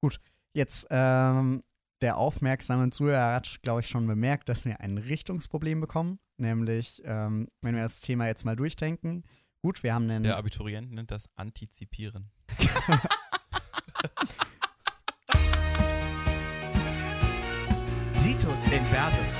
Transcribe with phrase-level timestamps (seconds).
[0.00, 0.20] Gut,
[0.52, 1.62] jetzt ähm,
[2.00, 6.20] der aufmerksame Zuhörer hat, glaube ich, schon bemerkt, dass wir ein Richtungsproblem bekommen.
[6.36, 9.24] Nämlich, ähm, wenn wir das Thema jetzt mal durchdenken.
[9.60, 10.22] Gut, wir haben einen.
[10.22, 12.30] Der Abiturient nennt das Antizipieren.
[18.14, 19.34] Situs Inversus.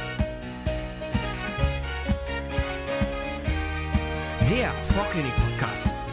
[4.48, 6.07] Der Vorklinik-Podcast.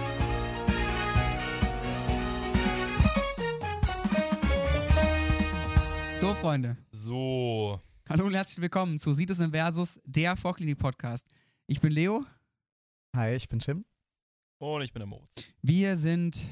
[6.46, 6.78] Freunde.
[6.92, 7.82] So.
[8.08, 11.26] Hallo und herzlich willkommen zu Situs Inversus, der Vorklinik-Podcast.
[11.66, 12.24] Ich bin Leo.
[13.16, 13.84] Hi, ich bin Tim.
[14.60, 15.34] Und ich bin der Moritz.
[15.64, 16.48] Wir sind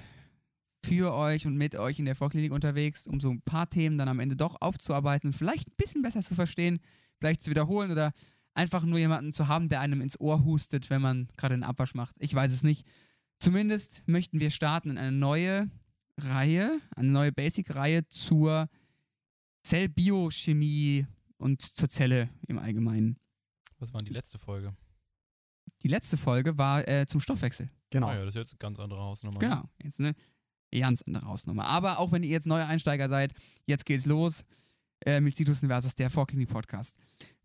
[0.83, 4.07] für euch und mit euch in der Vorklinik unterwegs, um so ein paar Themen dann
[4.07, 6.79] am Ende doch aufzuarbeiten und vielleicht ein bisschen besser zu verstehen,
[7.19, 8.13] vielleicht zu wiederholen oder
[8.55, 11.93] einfach nur jemanden zu haben, der einem ins Ohr hustet, wenn man gerade einen Abwasch
[11.93, 12.15] macht.
[12.17, 12.87] Ich weiß es nicht.
[13.37, 15.69] Zumindest möchten wir starten in eine neue
[16.19, 18.69] Reihe, eine neue Basic-Reihe zur
[19.63, 23.17] Zellbiochemie und zur Zelle im Allgemeinen.
[23.79, 24.75] Was war denn die letzte Folge?
[25.81, 27.69] Die letzte Folge war äh, zum Stoffwechsel.
[27.89, 28.07] Genau.
[28.07, 29.39] Ah ja, das ist jetzt eine ganz andere Hausnummer.
[29.39, 30.15] Genau, jetzt eine
[30.71, 31.65] ganz andere Hausnummer.
[31.65, 33.33] Aber auch wenn ihr jetzt neue Einsteiger seid,
[33.65, 34.43] jetzt geht's los
[35.05, 36.97] äh, mit Citus versus der Vorklinik-Podcast.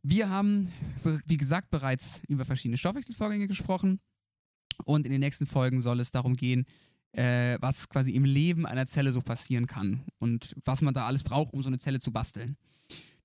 [0.02, 0.72] Wir haben,
[1.26, 4.00] wie gesagt, bereits über verschiedene Stoffwechselvorgänge gesprochen
[4.84, 6.66] und in den nächsten Folgen soll es darum gehen,
[7.12, 11.22] äh, was quasi im Leben einer Zelle so passieren kann und was man da alles
[11.22, 12.56] braucht, um so eine Zelle zu basteln.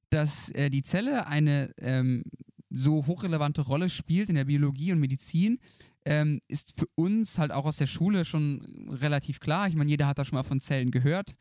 [0.09, 2.23] Dass äh, die Zelle eine ähm,
[2.69, 5.59] so hochrelevante Rolle spielt in der Biologie und Medizin,
[6.05, 9.67] ähm, ist für uns halt auch aus der Schule schon relativ klar.
[9.67, 11.35] Ich meine, jeder hat da schon mal von Zellen gehört.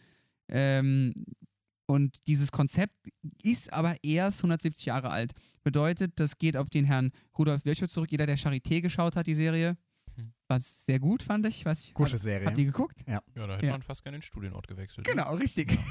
[0.48, 1.14] Ähm,
[1.86, 2.94] und dieses Konzept
[3.42, 5.32] ist aber erst 170 Jahre alt.
[5.62, 8.10] Bedeutet, das geht auf den Herrn Rudolf Virchow zurück.
[8.10, 9.76] Jeder, der Charité geschaut hat, die Serie.
[10.53, 11.64] War sehr gut, fand ich.
[11.64, 12.47] Weiß ich Gute hat, Serie.
[12.47, 13.00] Habt ihr geguckt?
[13.08, 13.72] Ja, da hätte Ja.
[13.72, 15.06] man fast gerne den Studienort gewechselt.
[15.06, 15.12] ne?
[15.14, 15.77] Genau, richtig.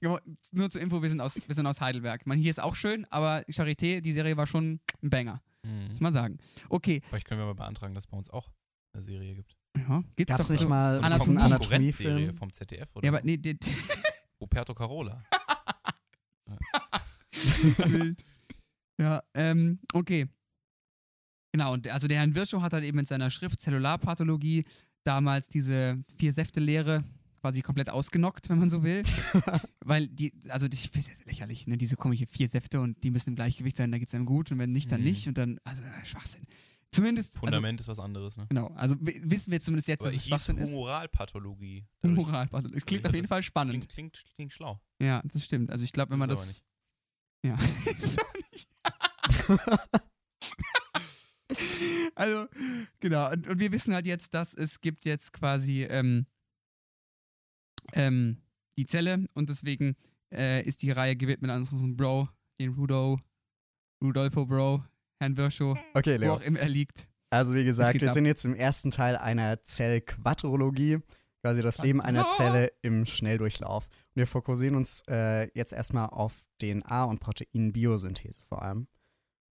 [0.00, 0.18] Genau,
[0.52, 2.26] Nur zur Info, wir sind, aus, wir sind aus Heidelberg.
[2.26, 5.88] Meine, hier ist auch schön, aber Charité, die Serie war schon ein Banger, Mhm.
[5.90, 6.38] muss man sagen.
[6.68, 8.50] Okay, Vielleicht können wir mal beantragen, dass es bei uns auch
[8.92, 9.56] eine Serie gibt.
[9.76, 11.36] ja, gibt's Gab es doch nicht mal Anatomie.
[11.38, 13.58] diesen Konkurrenzserie vom ZDF oder Ja, aber nee, die,
[14.40, 15.22] Roberto Carola.
[17.78, 18.24] Wild.
[19.00, 20.26] Ja, ähm, okay.
[21.56, 24.66] Genau, und also der Herrn Virchow hat halt eben mit seiner Schrift Zellularpathologie
[25.04, 27.02] damals diese Vier-Säfte-Lehre
[27.40, 29.02] quasi komplett ausgenockt, wenn man so will.
[29.82, 31.78] Weil die, also das ist ja lächerlich, ne?
[31.78, 34.52] Diese komische vier Säfte und die müssen im Gleichgewicht sein, da geht es einem gut
[34.52, 35.06] und wenn nicht, dann Mhm.
[35.06, 36.42] nicht und dann, also äh, Schwachsinn.
[36.90, 38.44] Zumindest, also, Fundament ist was anderes, ne?
[38.50, 40.72] genau, also wissen wir zumindest jetzt, Aber dass es Schwachsinn ist.
[40.72, 41.86] Humoralpathologie.
[42.02, 42.76] Humoralpathologie.
[42.76, 43.72] Es klingt auf jeden Fall spannend.
[43.88, 44.78] Klingt, klingt, klingt schlau.
[45.00, 45.70] Ja, das stimmt.
[45.70, 46.60] Also ich glaube, wenn man Ist
[47.42, 47.64] aber das.
[47.86, 47.92] Ja.
[47.92, 48.68] Ist auch nicht.
[52.14, 52.46] also,
[53.00, 53.30] genau.
[53.32, 56.26] Und, und wir wissen halt jetzt, dass es gibt jetzt quasi ähm,
[57.92, 58.38] ähm,
[58.78, 59.96] die Zelle und deswegen
[60.32, 62.28] äh, ist die Reihe gewidmet an unserem Bro,
[62.60, 63.18] den Rudo,
[64.02, 64.84] Rudolfo Bro,
[65.20, 67.08] Herrn Virschow, Okay, wo auch immer er liegt.
[67.30, 68.14] Also wie gesagt, wir ab?
[68.14, 70.98] sind jetzt im ersten Teil einer Zellquadrologie,
[71.42, 72.34] quasi das Leben einer Ah.
[72.36, 73.86] Zelle im Schnelldurchlauf.
[73.86, 78.88] Und wir fokussieren uns äh, jetzt erstmal auf DNA und Proteinbiosynthese vor allem.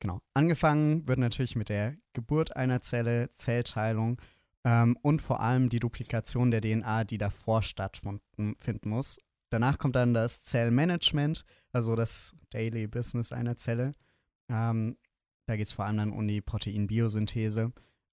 [0.03, 0.19] Genau.
[0.34, 4.22] Angefangen wird natürlich mit der Geburt einer Zelle, Zellteilung
[4.66, 9.18] ähm, und vor allem die Duplikation der DNA, die davor stattfinden finden muss.
[9.50, 13.94] Danach kommt dann das Zellmanagement, also das Daily Business einer Zelle.
[14.50, 14.97] Ähm,
[15.46, 17.72] da geht es vor allem dann um die Proteinbiosynthese.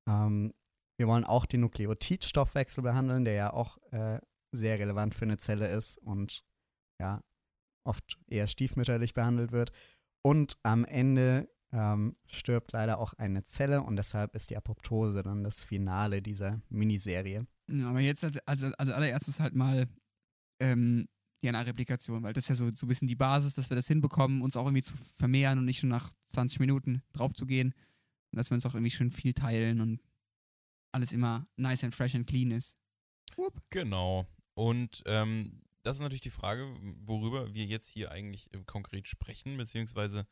[0.09, 0.55] Ähm,
[0.97, 4.21] wir wollen auch den Nukleotidstoffwechsel behandeln, der ja auch äh,
[4.53, 6.45] sehr relevant für eine Zelle ist und
[7.01, 7.21] ja,
[7.83, 9.72] oft eher stiefmütterlich behandelt wird.
[10.22, 15.45] Und am Ende ähm, stirbt leider auch eine Zelle und deshalb ist die Apoptose dann
[15.45, 17.47] das Finale dieser Miniserie.
[17.69, 19.89] Ja, aber jetzt als, als, als allererstes halt mal
[20.59, 21.09] ähm,
[21.43, 24.43] DNA-Replikation, weil das ist ja so, so ein bisschen die Basis, dass wir das hinbekommen,
[24.43, 27.75] uns auch irgendwie zu vermehren und nicht schon nach 20 Minuten drauf zu gehen.
[28.33, 30.01] Und dass wir uns auch irgendwie schön viel teilen und
[30.93, 32.77] alles immer nice and fresh and clean ist.
[33.37, 33.61] Whoop.
[33.71, 34.27] Genau.
[34.55, 36.69] Und ähm, das ist natürlich die Frage,
[37.05, 40.27] worüber wir jetzt hier eigentlich äh, konkret sprechen, beziehungsweise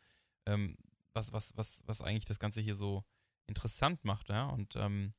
[0.46, 0.76] ähm,
[1.18, 3.04] was, was, was, was eigentlich das Ganze hier so
[3.46, 4.46] interessant macht, ja.
[4.46, 5.14] Und ähm,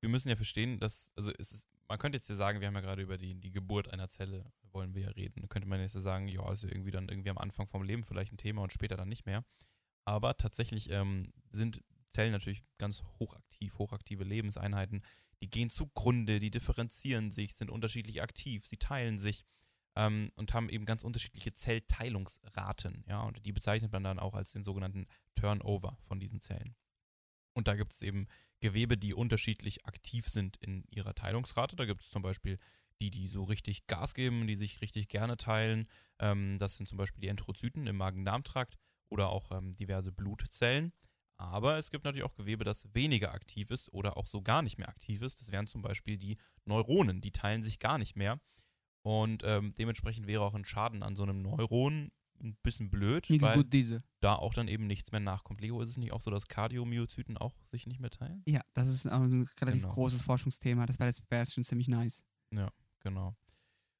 [0.00, 2.80] wir müssen ja verstehen, dass, also ist, man könnte jetzt ja sagen, wir haben ja
[2.80, 5.40] gerade über die, die Geburt einer Zelle, wollen wir ja reden.
[5.40, 8.04] Da könnte man jetzt ja sagen, ja, also irgendwie dann irgendwie am Anfang vom Leben
[8.04, 9.44] vielleicht ein Thema und später dann nicht mehr.
[10.04, 15.02] Aber tatsächlich ähm, sind Zellen natürlich ganz hochaktiv, hochaktive Lebenseinheiten.
[15.42, 19.44] Die gehen zugrunde, die differenzieren sich, sind unterschiedlich aktiv, sie teilen sich
[19.98, 23.04] ähm, und haben eben ganz unterschiedliche Zellteilungsraten.
[23.08, 26.76] Ja, und die bezeichnet man dann auch als den sogenannten Turnover von diesen Zellen.
[27.52, 28.28] Und da gibt es eben
[28.60, 31.74] Gewebe, die unterschiedlich aktiv sind in ihrer Teilungsrate.
[31.74, 32.58] Da gibt es zum Beispiel
[33.00, 35.88] die, die so richtig Gas geben, die sich richtig gerne teilen.
[36.20, 38.76] Ähm, das sind zum Beispiel die Enterozyten im Magen-Darm-Trakt
[39.08, 40.92] oder auch ähm, diverse Blutzellen.
[41.40, 44.78] Aber es gibt natürlich auch Gewebe, das weniger aktiv ist oder auch so gar nicht
[44.78, 45.40] mehr aktiv ist.
[45.40, 48.40] Das wären zum Beispiel die Neuronen, die teilen sich gar nicht mehr.
[49.02, 52.10] Und ähm, dementsprechend wäre auch ein Schaden an so einem Neuron
[52.40, 54.00] ein bisschen blöd, Nichts weil gut diese.
[54.20, 55.60] da auch dann eben nichts mehr nachkommt.
[55.60, 58.42] Leo, ist es nicht auch so, dass Kardiomyozyten auch sich nicht mehr teilen?
[58.46, 59.94] Ja, das ist ein relativ Genau.
[59.94, 60.86] großes Forschungsthema.
[60.86, 62.24] Das wäre wär jetzt schon ziemlich nice.
[63.00, 63.34] Genau.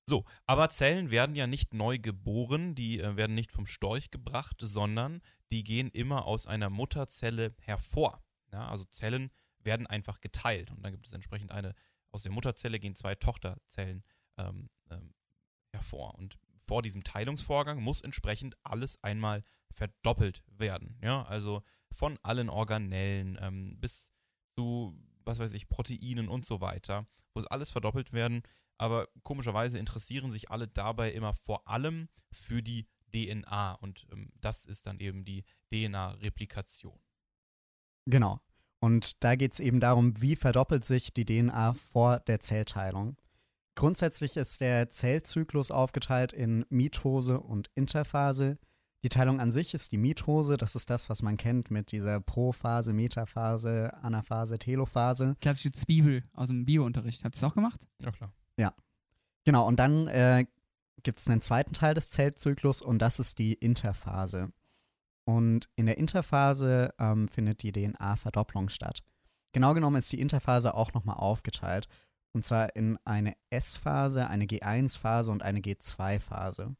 [0.08, 4.56] So, aber Zellen werden ja nicht neu geboren, die äh, werden nicht vom Storch gebracht,
[4.60, 5.20] sondern
[5.52, 8.22] die gehen immer aus einer Mutterzelle hervor.
[8.52, 11.74] Ja, also Zellen werden einfach geteilt und dann gibt es entsprechend eine,
[12.10, 14.02] aus der Mutterzelle gehen zwei Tochterzellen
[14.38, 15.14] ähm, ähm,
[15.72, 16.14] hervor.
[16.14, 20.98] Und vor diesem Teilungsvorgang muss entsprechend alles einmal verdoppelt werden.
[21.02, 21.62] Ja, also
[21.92, 24.12] von allen Organellen ähm, bis
[24.54, 24.94] zu,
[25.24, 28.42] was weiß ich, Proteinen und so weiter, muss alles verdoppelt werden.
[28.76, 34.66] Aber komischerweise interessieren sich alle dabei immer vor allem für die DNA und ähm, das
[34.66, 36.98] ist dann eben die DNA-Replikation.
[38.06, 38.40] Genau.
[38.80, 43.16] Und da geht es eben darum, wie verdoppelt sich die DNA vor der Zellteilung.
[43.78, 48.58] Grundsätzlich ist der Zellzyklus aufgeteilt in Mitose und Interphase.
[49.04, 52.20] Die Teilung an sich ist die Mitose, das ist das, was man kennt mit dieser
[52.20, 55.36] Prophase, Metaphase, Anaphase, Telophase.
[55.40, 57.22] Klassische Zwiebel aus dem Biounterricht.
[57.22, 57.86] Habt ihr das auch gemacht?
[58.00, 58.32] Ja, klar.
[59.48, 60.44] Genau, und dann äh,
[61.04, 64.52] gibt es einen zweiten Teil des Zellzyklus und das ist die Interphase.
[65.24, 69.04] Und in der Interphase ähm, findet die DNA-Verdopplung statt.
[69.52, 71.88] Genau genommen ist die Interphase auch nochmal aufgeteilt.
[72.32, 76.76] Und zwar in eine S-Phase, eine G1-Phase und eine G2-Phase.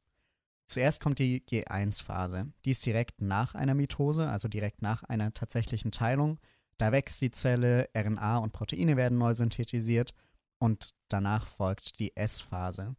[0.66, 2.52] Zuerst kommt die G1-Phase.
[2.64, 6.38] Die ist direkt nach einer Mitose, also direkt nach einer tatsächlichen Teilung.
[6.76, 10.12] Da wächst die Zelle, RNA und Proteine werden neu synthetisiert
[10.58, 12.94] und danach folgt die S-Phase.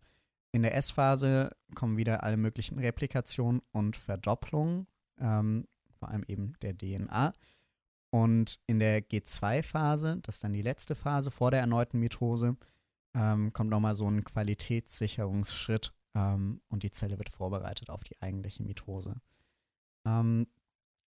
[0.52, 4.88] In der S-Phase kommen wieder alle möglichen Replikationen und Verdopplungen,
[5.19, 5.68] ähm,
[6.00, 7.34] vor allem eben der DNA.
[8.12, 12.58] Und in der G2-Phase, das ist dann die letzte Phase vor der erneuten Mitose,
[13.14, 18.64] ähm, kommt nochmal so ein Qualitätssicherungsschritt ähm, und die Zelle wird vorbereitet auf die eigentliche
[18.64, 19.22] Mitose.
[20.06, 20.48] Ähm,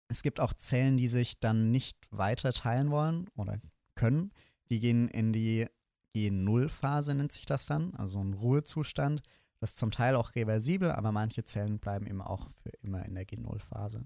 [0.07, 3.59] es gibt auch Zellen, die sich dann nicht weiter teilen wollen oder
[3.95, 4.31] können.
[4.69, 5.67] Die gehen in die
[6.15, 9.21] G0-Phase, nennt sich das dann, also ein Ruhezustand.
[9.59, 13.15] Das ist zum Teil auch reversibel, aber manche Zellen bleiben eben auch für immer in
[13.15, 14.05] der G0-Phase.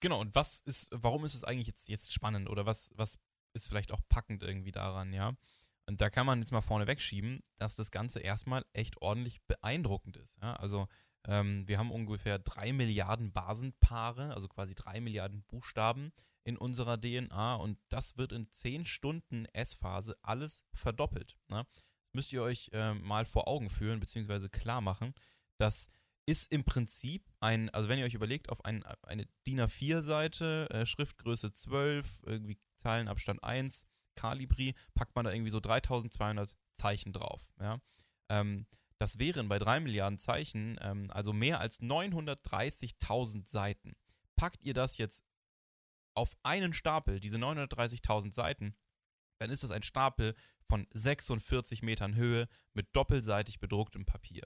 [0.00, 3.18] Genau, und was ist, warum ist es eigentlich jetzt, jetzt spannend oder was, was
[3.52, 5.34] ist vielleicht auch packend irgendwie daran, ja?
[5.86, 10.16] Und da kann man jetzt mal vorne wegschieben, dass das Ganze erstmal echt ordentlich beeindruckend
[10.16, 10.38] ist.
[10.40, 10.54] Ja?
[10.54, 10.86] Also
[11.26, 16.12] ähm, wir haben ungefähr drei Milliarden Basenpaare, also quasi drei Milliarden Buchstaben
[16.44, 21.36] in unserer DNA und das wird in zehn Stunden S-Phase alles verdoppelt.
[21.48, 21.66] Ne?
[22.04, 25.12] Das müsst ihr euch äh, mal vor Augen führen, beziehungsweise klar machen.
[25.58, 25.90] Das
[26.30, 30.86] ist im Prinzip ein, also wenn ihr euch überlegt, auf ein, eine DIN A4-Seite, äh,
[30.86, 33.84] Schriftgröße 12, irgendwie Zeilenabstand 1,
[34.14, 37.52] Calibri, packt man da irgendwie so 3200 Zeichen drauf.
[37.58, 37.80] Ja?
[38.28, 38.68] Ähm,
[38.98, 43.96] das wären bei 3 Milliarden Zeichen, ähm, also mehr als 930.000 Seiten.
[44.36, 45.24] Packt ihr das jetzt
[46.14, 48.76] auf einen Stapel, diese 930.000 Seiten,
[49.40, 50.36] dann ist das ein Stapel
[50.68, 54.44] von 46 Metern Höhe mit doppelseitig bedrucktem Papier.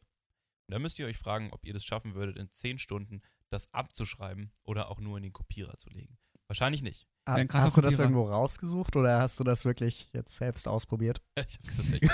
[0.67, 3.73] Und da müsst ihr euch fragen, ob ihr das schaffen würdet, in 10 Stunden das
[3.73, 6.17] abzuschreiben oder auch nur in den Kopierer zu legen.
[6.49, 7.07] Wahrscheinlich nicht.
[7.27, 8.03] Ah, hast du das Kopierer.
[8.03, 11.23] irgendwo rausgesucht oder hast du das wirklich jetzt selbst ausprobiert?
[11.37, 12.11] Ich habe es tatsächlich,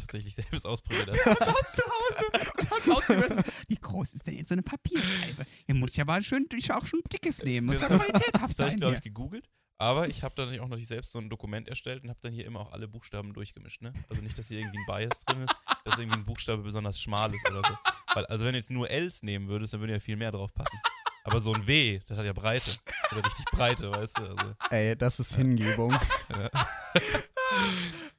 [0.00, 1.08] tatsächlich selbst ausprobiert.
[1.08, 3.44] Das- Saß zu Hause und ausgemessen.
[3.68, 5.44] Wie groß ist denn jetzt so eine Papierscheibe?
[5.66, 7.66] Ihr muss ja mal schön, ich auch schon dickes nehmen.
[7.66, 9.48] Muss ja Das- qualitätshaft Das habe sein ich, glaube ich, gegoogelt.
[9.76, 12.46] Aber ich habe dann auch noch selbst so ein Dokument erstellt und habe dann hier
[12.46, 13.82] immer auch alle Buchstaben durchgemischt.
[13.82, 13.92] Ne?
[14.08, 17.32] Also nicht, dass hier irgendwie ein Bias drin ist, dass irgendwie ein Buchstabe besonders schmal
[17.34, 17.74] ist oder so.
[18.14, 20.52] Weil, also wenn du jetzt nur Ls nehmen würdest, dann würde ja viel mehr drauf
[20.52, 20.78] passen.
[21.24, 22.70] Aber so ein W, das hat ja Breite.
[23.12, 24.22] Oder richtig Breite, weißt du?
[24.24, 25.94] Also, Ey, das ist Hingebung.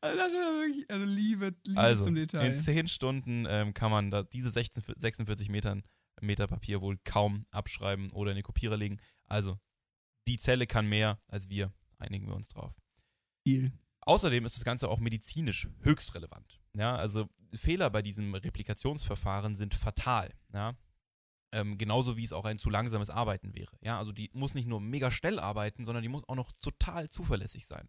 [0.01, 2.45] Also, das ist ja wirklich, also Liebe, Liebe also zum Detail.
[2.45, 5.83] in 10 Stunden ähm, kann man da diese 16, 46 Metern,
[6.21, 8.99] Meter Papier wohl kaum abschreiben oder in den Kopierer legen.
[9.25, 9.59] Also,
[10.27, 11.73] die Zelle kann mehr als wir.
[11.97, 12.75] Einigen wir uns drauf.
[13.45, 13.73] Viel.
[14.01, 16.61] Außerdem ist das Ganze auch medizinisch höchst relevant.
[16.75, 20.33] Ja, also Fehler bei diesem Replikationsverfahren sind fatal.
[20.53, 20.75] Ja,
[21.53, 23.71] ähm, genauso wie es auch ein zu langsames Arbeiten wäre.
[23.81, 27.09] Ja, also die muss nicht nur mega schnell arbeiten, sondern die muss auch noch total
[27.09, 27.87] zuverlässig sein.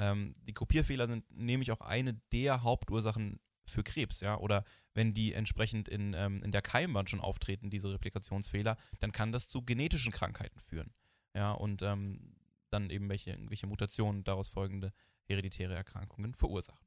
[0.00, 4.64] Ähm, die Kopierfehler sind nämlich auch eine der Hauptursachen für Krebs, ja, oder
[4.94, 9.48] wenn die entsprechend in, ähm, in der Keimbahn schon auftreten, diese Replikationsfehler, dann kann das
[9.48, 10.92] zu genetischen Krankheiten führen.
[11.34, 12.34] Ja, und ähm,
[12.70, 14.92] dann eben welche, welche Mutationen daraus folgende
[15.24, 16.85] hereditäre Erkrankungen verursachen.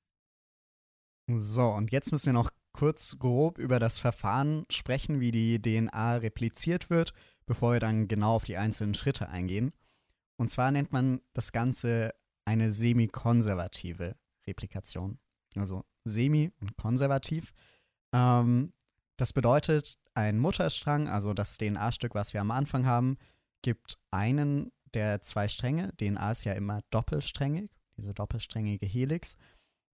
[1.38, 6.16] So, und jetzt müssen wir noch kurz grob über das Verfahren sprechen, wie die DNA
[6.18, 7.14] repliziert wird,
[7.46, 9.72] bevor wir dann genau auf die einzelnen Schritte eingehen.
[10.38, 12.14] Und zwar nennt man das Ganze
[12.46, 14.16] eine semi-konservative
[14.48, 15.20] Replikation.
[15.56, 17.52] Also semi und konservativ.
[18.14, 18.74] Ähm,
[19.18, 23.18] das bedeutet, ein Mutterstrang, also das DNA-Stück, was wir am Anfang haben,
[23.62, 25.94] gibt einen der zwei Stränge.
[25.98, 29.36] DNA ist ja immer doppelsträngig, diese doppelsträngige Helix.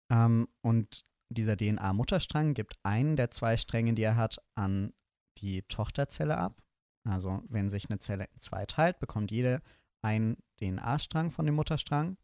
[0.09, 1.03] Ähm, und
[1.35, 4.93] dieser DNA-Mutterstrang gibt einen der zwei Stränge, die er hat, an
[5.37, 6.61] die Tochterzelle ab.
[7.03, 9.61] Also wenn sich eine Zelle in zwei teilt, bekommt jede
[10.01, 12.17] einen DNA-Strang von dem Mutterstrang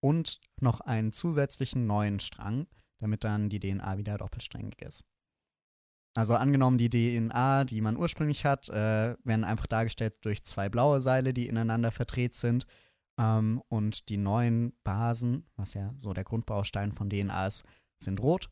[0.00, 2.66] und noch einen zusätzlichen neuen Strang,
[2.98, 5.04] damit dann die DNA wieder doppelsträngig ist.
[6.16, 11.00] Also angenommen, die DNA, die man ursprünglich hat, äh, werden einfach dargestellt durch zwei blaue
[11.00, 12.66] Seile, die ineinander verdreht sind.
[13.16, 17.64] Ähm, und die neuen Basen, was ja so der Grundbaustein von DNA ist,
[18.02, 18.50] sind rot.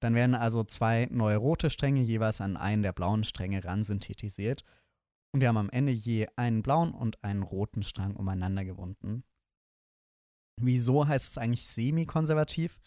[0.00, 4.64] Dann werden also zwei neue rote Stränge jeweils an einen der blauen Stränge ran synthetisiert.
[5.32, 9.24] Und wir haben am Ende je einen blauen und einen roten Strang umeinander gewunden.
[10.60, 12.78] Wieso heißt es eigentlich semi-konservativ?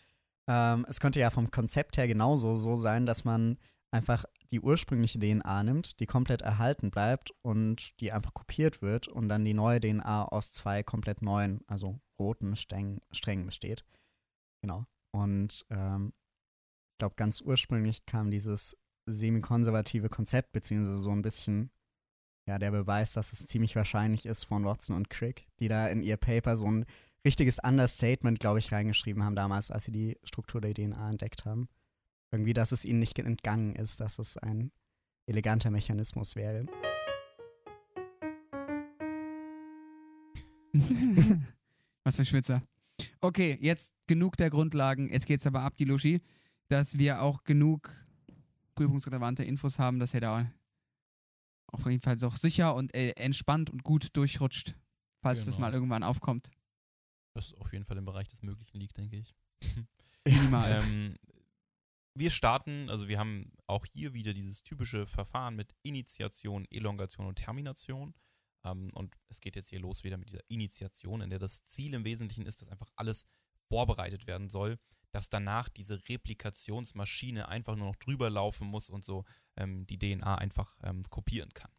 [0.50, 3.60] Ähm, es könnte ja vom Konzept her genauso so sein, dass man
[3.92, 9.30] einfach die ursprüngliche DNA nimmt, die komplett erhalten bleibt und die einfach kopiert wird und
[9.30, 13.86] dann die neue DNA aus zwei komplett neuen, also roten Strängen, Strängen besteht.
[14.62, 14.86] Genau.
[15.12, 16.14] Und ähm,
[16.92, 21.72] ich glaube, ganz ursprünglich kam dieses semi-konservative Konzept, beziehungsweise so ein bisschen,
[22.48, 26.04] ja, der Beweis, dass es ziemlich wahrscheinlich ist von Watson und Crick, die da in
[26.04, 26.86] ihr Paper so ein
[27.26, 31.68] richtiges Understatement, glaube ich, reingeschrieben haben damals, als sie die Struktur der DNA entdeckt haben.
[32.32, 34.72] Irgendwie, dass es ihnen nicht entgangen ist, dass es ein
[35.26, 36.66] eleganter Mechanismus wäre.
[42.04, 42.62] Was für Schwitzer.
[43.22, 45.12] Okay, jetzt genug der Grundlagen.
[45.12, 46.22] Jetzt geht's aber ab, die Lushi,
[46.70, 47.92] dass wir auch genug
[48.76, 50.46] prüfungsrelevante Infos haben, dass ihr da
[51.68, 54.76] auf jeden Fall auch sicher und äh, entspannt und gut durchrutscht,
[55.22, 55.68] falls das Genau.
[55.68, 56.50] mal irgendwann aufkommt.
[57.34, 59.36] Was auf jeden Fall im Bereich des Möglichen liegt, denke ich.
[60.26, 60.82] Minimal.
[60.82, 61.16] Ähm,
[62.16, 67.36] wir starten, also wir haben auch hier wieder dieses typische Verfahren mit Initiation, Elongation und
[67.36, 68.14] Termination.
[68.64, 71.94] Ähm, und es geht jetzt hier los wieder mit dieser Initiation, in der das Ziel
[71.94, 73.26] im Wesentlichen ist, dass einfach alles
[73.70, 74.80] vorbereitet werden soll,
[75.12, 79.26] dass danach diese Replikationsmaschine einfach nur noch drüber laufen muss und so
[79.58, 81.72] ähm, die DNA einfach ähm, kopieren kann.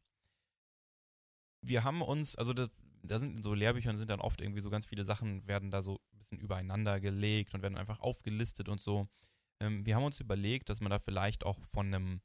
[1.63, 2.71] Wir haben uns, also das,
[3.03, 5.83] da sind in so Lehrbüchern sind dann oft irgendwie so ganz viele Sachen, werden da
[5.83, 9.09] so ein bisschen übereinander gelegt und werden einfach aufgelistet und so.
[9.61, 12.23] Ähm, wir haben uns überlegt, dass man da vielleicht auch von einem,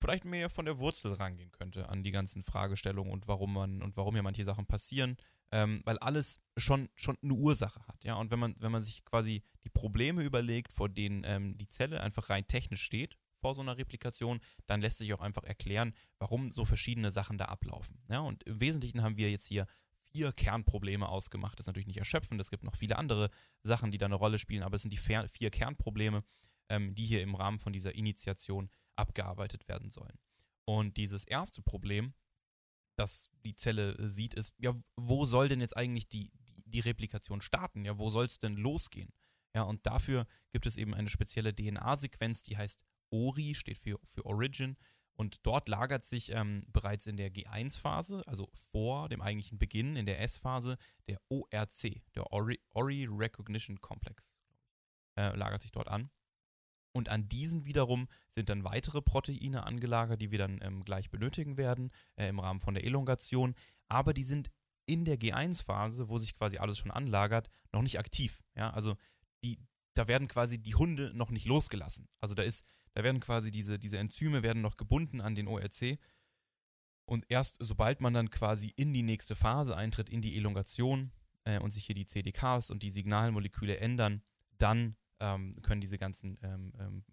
[0.00, 3.96] vielleicht mehr von der Wurzel rangehen könnte an die ganzen Fragestellungen und warum man und
[3.96, 5.16] warum ja manche Sachen passieren,
[5.50, 8.14] ähm, weil alles schon, schon eine Ursache hat, ja.
[8.14, 12.00] Und wenn man, wenn man sich quasi die Probleme überlegt, vor denen ähm, die Zelle
[12.00, 16.50] einfach rein technisch steht, vor so einer Replikation, dann lässt sich auch einfach erklären, warum
[16.50, 18.02] so verschiedene Sachen da ablaufen.
[18.08, 19.66] Ja, und im Wesentlichen haben wir jetzt hier
[20.10, 21.58] vier Kernprobleme ausgemacht.
[21.58, 23.30] Das ist natürlich nicht erschöpfend, es gibt noch viele andere
[23.62, 26.24] Sachen, die da eine Rolle spielen, aber es sind die vier Kernprobleme,
[26.68, 30.18] ähm, die hier im Rahmen von dieser Initiation abgearbeitet werden sollen.
[30.64, 32.14] Und dieses erste Problem,
[32.96, 36.80] das die Zelle äh, sieht, ist, ja, wo soll denn jetzt eigentlich die, die, die
[36.80, 37.84] Replikation starten?
[37.84, 39.12] Ja, wo soll es denn losgehen?
[39.54, 44.26] Ja, und dafür gibt es eben eine spezielle DNA-Sequenz, die heißt ORI, steht für, für
[44.26, 44.76] Origin.
[45.14, 50.06] Und dort lagert sich ähm, bereits in der G1-Phase, also vor dem eigentlichen Beginn, in
[50.06, 50.78] der S-Phase,
[51.08, 54.32] der ORC, der Ori, Ori Recognition Complex,
[55.16, 56.10] äh, lagert sich dort an.
[56.98, 61.56] Und an diesen wiederum sind dann weitere Proteine angelagert, die wir dann ähm, gleich benötigen
[61.56, 63.54] werden äh, im Rahmen von der Elongation.
[63.86, 64.50] Aber die sind
[64.84, 68.42] in der G1-Phase, wo sich quasi alles schon anlagert, noch nicht aktiv.
[68.56, 68.96] Ja, also
[69.44, 69.60] die,
[69.94, 72.08] da werden quasi die Hunde noch nicht losgelassen.
[72.20, 72.64] Also da ist,
[72.94, 76.00] da werden quasi diese, diese Enzyme werden noch gebunden an den ORC.
[77.04, 81.12] Und erst sobald man dann quasi in die nächste Phase eintritt, in die Elongation
[81.44, 84.24] äh, und sich hier die CDKs und die Signalmoleküle ändern,
[84.58, 87.04] dann ähm, können diese ganzen ähm, ähm,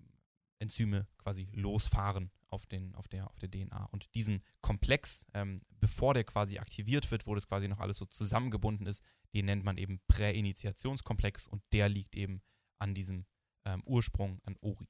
[0.59, 3.85] Enzyme quasi losfahren auf, den, auf, der, auf der DNA.
[3.91, 8.05] Und diesen Komplex, ähm, bevor der quasi aktiviert wird, wo das quasi noch alles so
[8.05, 12.41] zusammengebunden ist, den nennt man eben Präinitiationskomplex und der liegt eben
[12.79, 13.25] an diesem
[13.65, 14.87] ähm, Ursprung, an Ori.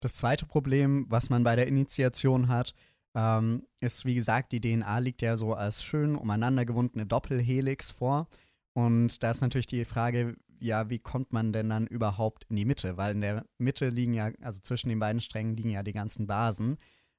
[0.00, 2.74] Das zweite Problem, was man bei der Initiation hat,
[3.14, 8.28] ähm, ist, wie gesagt, die DNA liegt ja so als schön umeinander gewundene Doppelhelix vor.
[8.74, 12.64] Und da ist natürlich die Frage, ja, wie kommt man denn dann überhaupt in die
[12.64, 12.96] Mitte?
[12.96, 16.26] Weil in der Mitte liegen ja, also zwischen den beiden Strängen liegen ja die ganzen
[16.26, 16.78] Basen.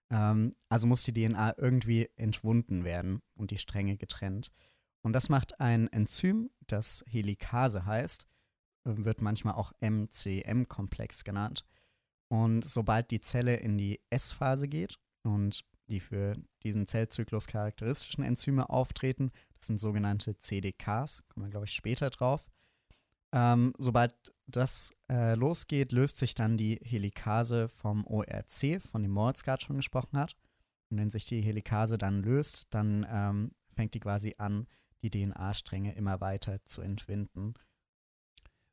[0.09, 4.51] Ähm, also muss die DNA irgendwie entwunden werden und die Stränge getrennt.
[5.01, 8.27] Und das macht ein Enzym, das Helikase heißt.
[8.85, 11.65] wird manchmal auch MCM-Komplex genannt.
[12.29, 18.69] Und sobald die Zelle in die S-Phase geht und die für diesen Zellzyklus charakteristischen Enzyme
[18.69, 22.47] auftreten, das sind sogenannte CDKs, kommen wir, glaube ich, später drauf.
[23.31, 24.13] Ähm, sobald
[24.47, 29.75] das äh, losgeht, löst sich dann die Helikase vom ORC, von dem Moritz gerade schon
[29.75, 30.35] gesprochen hat.
[30.89, 34.67] Und wenn sich die Helikase dann löst, dann ähm, fängt die quasi an,
[35.03, 37.53] die DNA-Stränge immer weiter zu entwinden.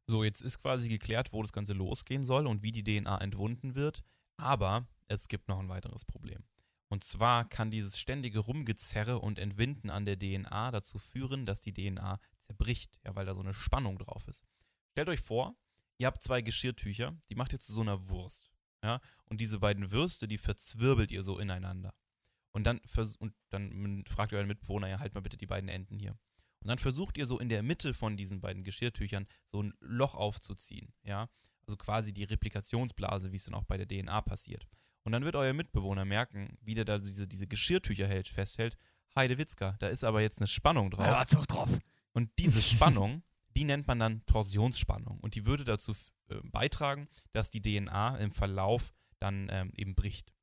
[0.08, 3.74] So, jetzt ist quasi geklärt, wo das Ganze losgehen soll und wie die DNA entwunden
[3.74, 4.02] wird.
[4.36, 6.44] Aber es gibt noch ein weiteres Problem.
[6.88, 11.74] Und zwar kann dieses ständige Rumgezerre und Entwinden an der DNA dazu führen, dass die
[11.74, 14.44] DNA zerbricht, ja, weil da so eine Spannung drauf ist.
[14.92, 15.56] Stellt euch vor,
[15.98, 18.50] ihr habt zwei Geschirrtücher, die macht ihr zu so einer Wurst.
[18.84, 21.92] Ja, und diese beiden Würste, die verzwirbelt ihr so ineinander.
[22.52, 22.80] Und dann,
[23.18, 26.16] und dann fragt ihr euren Mitbewohner, ja, halt mal bitte die beiden Enden hier.
[26.60, 30.14] Und dann versucht ihr so in der Mitte von diesen beiden Geschirrtüchern so ein Loch
[30.14, 31.28] aufzuziehen, ja.
[31.66, 34.68] Also quasi die Replikationsblase, wie es dann auch bei der DNA passiert.
[35.06, 38.76] Und dann wird euer Mitbewohner merken, wie der da diese, diese Geschirrtücher hält, festhält.
[39.14, 41.06] Heide Witzka, da ist aber jetzt eine Spannung drauf.
[41.06, 41.70] Ja, doch drauf.
[42.10, 43.22] Und diese Spannung,
[43.56, 45.20] die nennt man dann Torsionsspannung.
[45.20, 45.92] Und die würde dazu
[46.28, 50.34] äh, beitragen, dass die DNA im Verlauf dann ähm, eben bricht.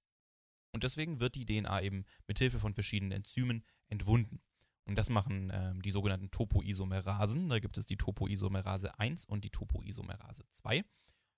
[0.72, 4.42] Und deswegen wird die DNA eben mithilfe von verschiedenen Enzymen entwunden.
[4.86, 7.50] Und das machen ähm, die sogenannten Topoisomerasen.
[7.50, 10.86] Da gibt es die Topoisomerase 1 und die Topoisomerase 2.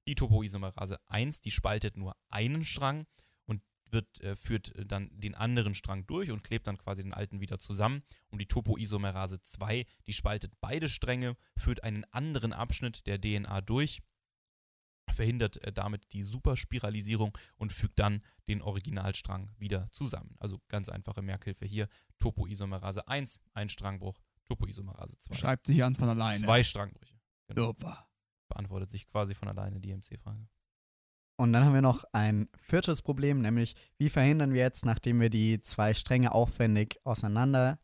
[0.07, 3.05] Die Topoisomerase 1, die spaltet nur einen Strang
[3.45, 7.39] und wird, äh, führt dann den anderen Strang durch und klebt dann quasi den alten
[7.39, 8.03] wieder zusammen.
[8.29, 14.01] Und die Topoisomerase 2, die spaltet beide Stränge, führt einen anderen Abschnitt der DNA durch
[15.15, 20.35] verhindert äh, damit die Superspiralisierung und fügt dann den Originalstrang wieder zusammen.
[20.39, 21.87] Also ganz einfache Merkhilfe hier.
[22.19, 25.35] Topoisomerase 1, ein Strangbruch, Topoisomerase 2.
[25.35, 26.43] Schreibt sich ganz von alleine.
[26.43, 27.19] Zwei Strangbrüche.
[27.47, 27.67] Genau.
[27.67, 28.07] Super.
[28.55, 30.47] Beantwortet sich quasi von alleine die MC-Frage.
[31.37, 35.29] Und dann haben wir noch ein viertes Problem, nämlich wie verhindern wir jetzt, nachdem wir
[35.29, 37.79] die zwei Stränge aufwendig auseinander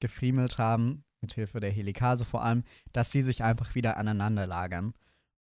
[0.00, 4.94] gefriemelt haben, mithilfe der Helikase vor allem, dass die sich einfach wieder aneinander lagern.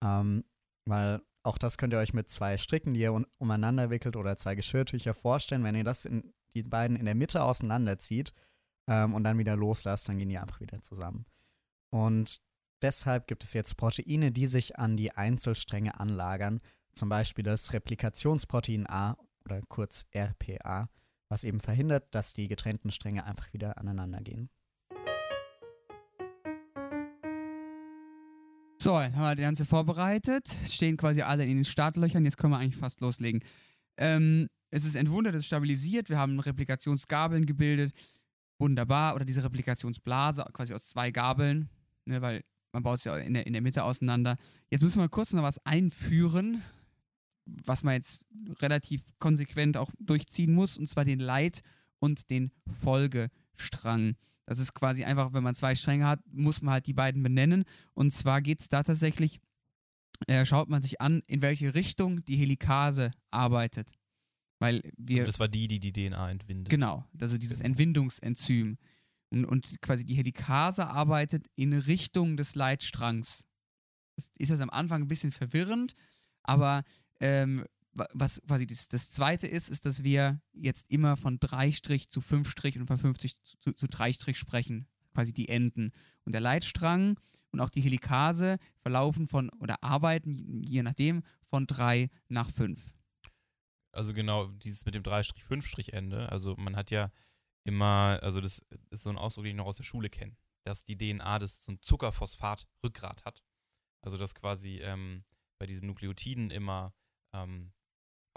[0.03, 0.43] Ähm,
[0.85, 4.35] weil auch das könnt ihr euch mit zwei Stricken, die ihr un umeinander wickelt, oder
[4.35, 5.63] zwei Geschirrtücher vorstellen.
[5.63, 8.33] Wenn ihr das in die beiden in der Mitte auseinanderzieht
[8.87, 11.25] ähm, und dann wieder loslasst, dann gehen die einfach wieder zusammen.
[11.91, 12.41] Und
[12.83, 16.59] deshalb gibt es jetzt Proteine, die sich an die Einzelstränge anlagern.
[16.93, 20.89] Zum Beispiel das Replikationsprotein A oder kurz RPA,
[21.29, 24.49] was eben verhindert, dass die getrennten Stränge einfach wieder aneinander gehen.
[28.79, 30.45] So, jetzt haben wir das Ganze vorbereitet.
[30.67, 32.25] Stehen quasi alle in den Startlöchern.
[32.25, 33.41] Jetzt können wir eigentlich fast loslegen.
[33.97, 36.09] Ähm, es ist entwundert, es ist stabilisiert.
[36.09, 37.93] Wir haben Replikationsgabeln gebildet.
[38.59, 39.15] Wunderbar.
[39.15, 41.69] Oder diese Replikationsblase quasi aus zwei Gabeln.
[42.05, 44.37] Ne, weil man baut es ja in der, in der Mitte auseinander.
[44.69, 46.61] Jetzt müssen wir kurz noch was einführen,
[47.45, 48.25] was man jetzt
[48.61, 50.77] relativ konsequent auch durchziehen muss.
[50.77, 51.61] Und zwar den Leit-
[51.99, 54.15] und den Folgestrang.
[54.45, 57.63] Das ist quasi einfach, wenn man zwei Stränge hat, muss man halt die beiden benennen.
[57.93, 59.39] Und zwar geht es da tatsächlich,
[60.27, 63.91] äh, schaut man sich an, in welche Richtung die Helikase arbeitet.
[64.59, 65.19] Weil wir.
[65.21, 66.69] Also das war die, die die DNA entwindet.
[66.69, 68.77] Genau, also dieses Entwindungsenzym.
[69.33, 73.45] Und, und quasi die Helikase arbeitet in Richtung des Leitstrangs.
[74.37, 75.95] Ist das am Anfang ein bisschen verwirrend,
[76.43, 76.83] aber
[77.19, 82.09] ähm, was quasi das, das zweite ist, ist, dass wir jetzt immer von 3 Strich
[82.09, 85.91] zu 5 Strich und von 50 zu, zu 3 Strich sprechen, quasi die Enden.
[86.25, 87.19] Und der Leitstrang
[87.51, 92.79] und auch die Helikase verlaufen von oder arbeiten, je nachdem, von 3 nach 5.
[93.91, 96.31] Also genau, dieses mit dem 3-5-Ende.
[96.31, 97.11] Also man hat ja
[97.63, 100.83] immer, also das ist so ein Ausdruck, den ich noch aus der Schule kenne, dass
[100.83, 103.43] die DNA das so ein Zuckerphosphat-Rückgrat hat.
[104.01, 105.23] Also dass quasi ähm,
[105.59, 106.93] bei diesen Nukleotiden immer
[107.33, 107.73] ähm,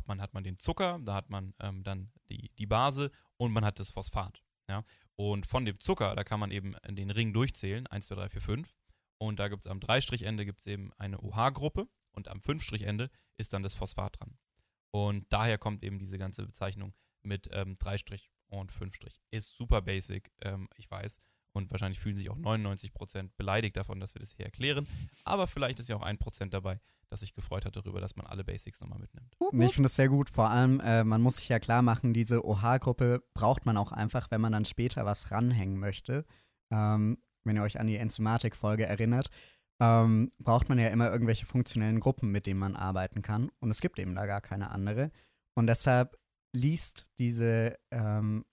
[0.07, 3.65] man, hat man den Zucker, da hat man ähm, dann die, die Base und man
[3.65, 4.43] hat das Phosphat.
[4.69, 4.85] Ja?
[5.17, 8.41] Und von dem Zucker, da kann man eben den Ring durchzählen, 1, 2, 3, 4,
[8.41, 8.79] 5.
[9.19, 13.63] Und da gibt es am 3-Ende gibt's eben eine OH-Gruppe und am 5-Ende ist dann
[13.63, 14.37] das Phosphat dran.
[14.91, 17.99] Und daher kommt eben diese ganze Bezeichnung mit ähm, 3
[18.49, 18.97] und 5
[19.31, 21.21] Ist super basic, ähm, ich weiß.
[21.53, 24.87] Und wahrscheinlich fühlen sich auch 99% beleidigt davon, dass wir das hier erklären.
[25.25, 28.45] Aber vielleicht ist ja auch 1% dabei, das sich gefreut hat darüber, dass man alle
[28.45, 29.35] Basics nochmal mitnimmt.
[29.65, 30.29] Ich finde das sehr gut.
[30.29, 34.31] Vor allem, äh, man muss sich ja klar machen, diese OH-Gruppe braucht man auch einfach,
[34.31, 36.27] wenn man dann später was ranhängen möchte.
[36.71, 39.31] Ähm, wenn ihr euch an die Enzymatik-Folge erinnert,
[39.81, 43.51] ähm, braucht man ja immer irgendwelche funktionellen Gruppen, mit denen man arbeiten kann.
[43.61, 45.11] Und es gibt eben da gar keine andere.
[45.55, 46.19] Und deshalb
[46.57, 48.45] liest diese ähm,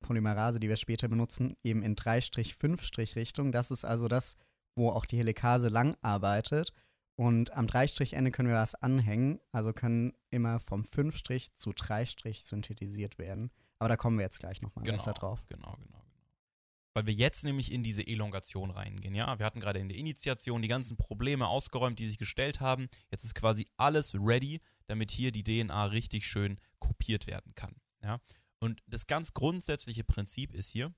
[0.00, 3.52] Polymerase, die wir später benutzen, eben in 3-5-Richtung.
[3.52, 4.36] Das ist also das,
[4.76, 6.72] wo auch die Helikase lang arbeitet.
[7.16, 13.18] Und am Dreistrichende können wir was anhängen, also können immer vom 5' zu 3' synthetisiert
[13.18, 13.50] werden.
[13.78, 15.44] Aber da kommen wir jetzt gleich nochmal Genau, besser drauf.
[15.48, 16.02] genau, genau, genau.
[16.94, 19.38] Weil wir jetzt nämlich in diese Elongation reingehen, ja.
[19.38, 22.88] Wir hatten gerade in der Initiation die ganzen Probleme ausgeräumt, die sich gestellt haben.
[23.10, 28.20] Jetzt ist quasi alles ready, damit hier die DNA richtig schön kopiert werden kann, ja.
[28.58, 30.94] Und das ganz grundsätzliche Prinzip ist hier,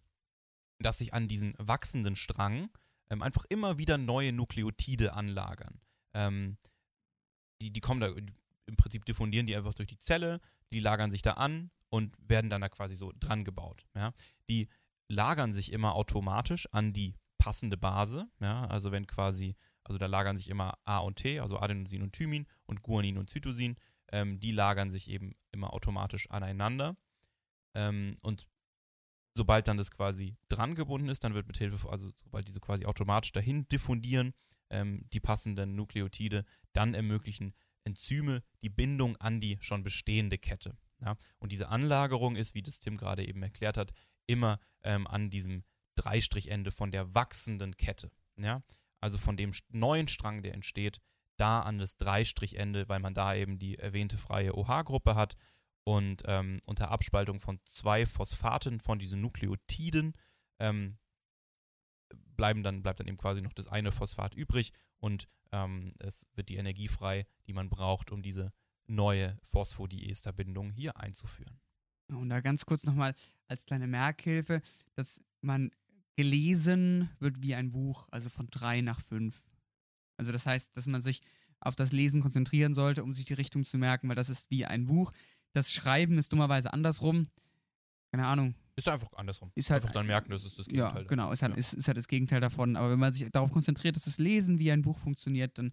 [0.78, 2.70] dass sich an diesen wachsenden Strang
[3.10, 5.80] ähm, einfach immer wieder neue Nukleotide anlagern.
[6.14, 6.56] Ähm,
[7.60, 10.40] die, die kommen da, im Prinzip diffundieren die einfach durch die Zelle,
[10.72, 13.86] die lagern sich da an und werden dann da quasi so dran gebaut.
[13.94, 14.12] Ja?
[14.48, 14.68] Die
[15.08, 18.28] lagern sich immer automatisch an die passende Base.
[18.40, 18.66] Ja?
[18.66, 19.56] Also wenn quasi,
[19.88, 23.30] also da lagern sich immer A und T, also Adenosin und Thymin und Guanin und
[23.30, 23.76] Cytosin,
[24.12, 26.96] ähm, die lagern sich eben immer automatisch aneinander.
[27.74, 28.46] Ähm, und
[29.34, 32.84] sobald dann das quasi dran gebunden ist, dann wird mit Hilfe, also sobald diese quasi
[32.84, 34.34] automatisch dahin diffundieren,
[34.70, 40.76] ähm, die passenden Nukleotide, dann ermöglichen Enzyme die Bindung an die schon bestehende Kette.
[41.00, 41.16] Ja?
[41.38, 43.92] Und diese Anlagerung ist, wie das Tim gerade eben erklärt hat,
[44.26, 48.10] immer ähm, an diesem Dreistrichende von der wachsenden Kette.
[48.36, 48.62] Ja?
[49.00, 51.00] Also von dem neuen Strang, der entsteht,
[51.36, 55.36] da an das Dreistrichende, weil man da eben die erwähnte freie OH-Gruppe hat
[55.84, 60.14] und ähm, unter Abspaltung von zwei Phosphaten von diesen Nukleotiden
[60.58, 60.98] ähm,
[62.36, 66.48] bleiben dann, bleibt dann eben quasi noch das eine Phosphat übrig und ähm, es wird
[66.48, 68.52] die Energie frei, die man braucht, um diese
[68.86, 71.60] neue Phosphodieesterbindung hier einzuführen.
[72.08, 73.14] Und da ganz kurz nochmal
[73.48, 74.62] als kleine Merkhilfe,
[74.94, 75.70] dass man
[76.18, 79.40] gelesen wird wie ein Buch, also von drei nach fünf.
[80.16, 81.22] Also das heißt, dass man sich
[81.60, 84.66] auf das Lesen konzentrieren sollte, um sich die Richtung zu merken, weil das ist wie
[84.66, 85.12] ein Buch.
[85.52, 87.28] Das Schreiben ist dummerweise andersrum.
[88.10, 88.56] Keine Ahnung.
[88.74, 89.52] Ist einfach andersrum.
[89.54, 91.06] Ist halt- einfach dann merken, das ist das Ja, Gegenteil.
[91.06, 91.30] genau.
[91.30, 91.58] Ist halt, Ja.
[91.58, 92.74] ist, ist halt das Gegenteil davon.
[92.74, 95.72] Aber wenn man sich darauf konzentriert, dass das Lesen wie ein Buch funktioniert, dann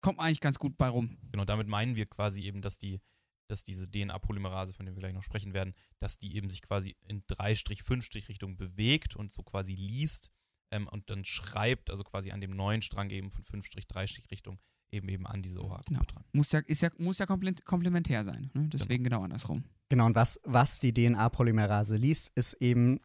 [0.00, 1.16] kommt man eigentlich ganz gut bei rum.
[1.30, 3.00] Genau, damit meinen wir quasi eben, dass die,
[3.46, 6.96] dass diese DNA-Polymerase, von der wir gleich noch sprechen werden, dass die eben sich quasi
[7.06, 10.30] in 3-5-Richtung bewegt und so quasi liest
[10.70, 14.58] ähm, und dann schreibt, also quasi an dem neuen Strang eben von 5-3-Richtung
[14.90, 16.02] eben eben an diese OH-Gruppe Genau.
[16.04, 16.24] dran.
[16.32, 18.50] Muss ja, ist ja, muss ja komple- komplementär sein.
[18.54, 18.68] Ne?
[18.68, 19.64] Deswegen genau andersrum.
[19.88, 23.00] Genau, und was, was die DNA-Polymerase liest, ist eben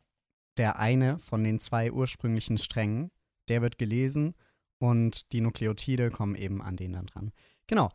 [0.57, 3.11] der eine von den zwei ursprünglichen Strängen.
[3.47, 4.35] Der wird gelesen
[4.77, 7.31] und die Nukleotide kommen eben an den dann dran.
[7.67, 7.91] Genau.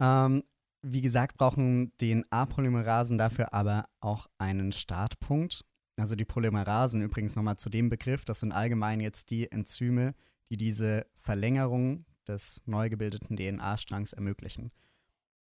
[0.00, 0.42] Ähm,
[0.82, 5.64] wie gesagt, brauchen DNA-Polymerasen dafür aber auch einen Startpunkt.
[5.96, 10.14] Also die Polymerasen übrigens nochmal zu dem Begriff, das sind allgemein jetzt die Enzyme,
[10.50, 14.70] die diese Verlängerung des neu gebildeten DNA-Strangs ermöglichen.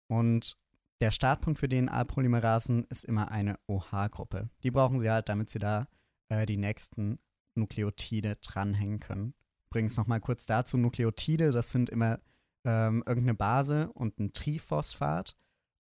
[0.06, 0.56] Und
[1.00, 4.48] der Startpunkt für DNA-Polymerasen ist immer eine OH-Gruppe.
[4.62, 5.88] Die brauchen sie halt, damit sie da
[6.28, 7.18] äh, die nächsten
[7.54, 9.34] Nukleotide dranhängen können.
[9.66, 12.18] Übrigens nochmal kurz dazu: Nukleotide, das sind immer
[12.66, 15.36] ähm, irgendeine Base und ein Triphosphat.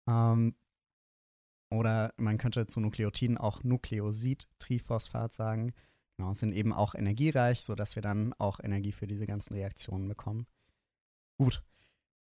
[0.07, 0.55] Ähm,
[1.71, 5.73] oder man könnte zu Nukleotiden auch Nukleosid-Triphosphat sagen.
[6.15, 10.45] Genau, sind eben auch energiereich, sodass wir dann auch Energie für diese ganzen Reaktionen bekommen.
[11.37, 11.61] Gut.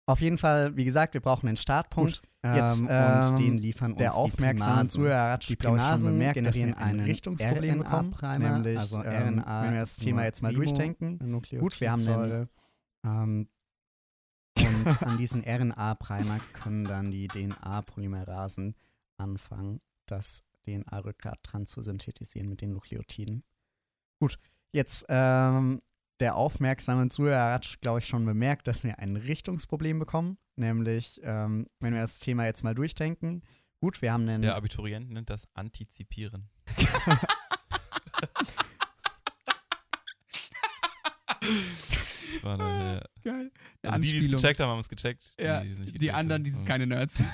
[0.08, 2.24] Auf jeden Fall, wie gesagt, wir brauchen einen Startpunkt.
[2.44, 4.90] Jetzt, ähm, ähm, und den liefern uns der die aufmerksame Primasen.
[4.90, 9.40] Zuhörer hat, Die Primasen bemerkt, dass wir generieren ein einen Richtungsproblem bekommen, nämlich, also ähm,
[9.40, 11.42] RNA, wenn wir das Thema jetzt mal durchdenken.
[11.60, 12.50] Gut, wir haben den,
[13.06, 13.48] ähm,
[14.65, 18.76] und an diesen RNA-Primer können dann die DNA-Polymerasen
[19.17, 23.43] anfangen, das DNA-Rückgrat dran zu synthetisieren mit den Nukleotiden.
[24.19, 24.38] Gut,
[24.72, 25.82] jetzt ähm,
[26.19, 30.38] der aufmerksame Zuhörer hat, glaube ich, schon bemerkt, dass wir ein Richtungsproblem bekommen.
[30.58, 33.43] Nämlich, ähm, wenn wir das Thema jetzt mal durchdenken.
[33.80, 34.41] Gut, wir haben den.
[34.41, 36.50] Der Abiturient nennt das Antizipieren.
[42.34, 43.32] Das war eine, ja.
[43.32, 43.52] Geil.
[43.84, 45.34] also die, die es gecheckt haben, haben es gecheckt.
[45.39, 47.22] Ja, die gecheckt anderen, haben, die sind keine Nerds.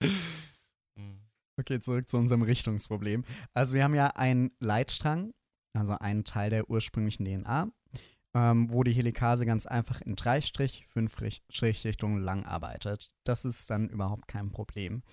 [1.56, 3.24] Okay, zurück zu unserem Richtungsproblem.
[3.52, 5.32] Also wir haben ja einen Leitstrang,
[5.72, 7.68] also einen Teil der ursprünglichen DNA,
[8.34, 11.16] ähm, wo die Helikase ganz einfach in 3 Strich, 5
[11.50, 13.14] Strichrichtungen lang arbeitet.
[13.22, 15.04] Das ist dann überhaupt kein Problem.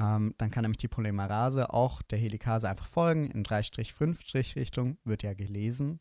[0.00, 3.32] Ähm, dann kann nämlich die Polymerase auch der Helikase einfach folgen.
[3.32, 5.98] In 3 Strich, 5 Strichrichtung wird ja gelesen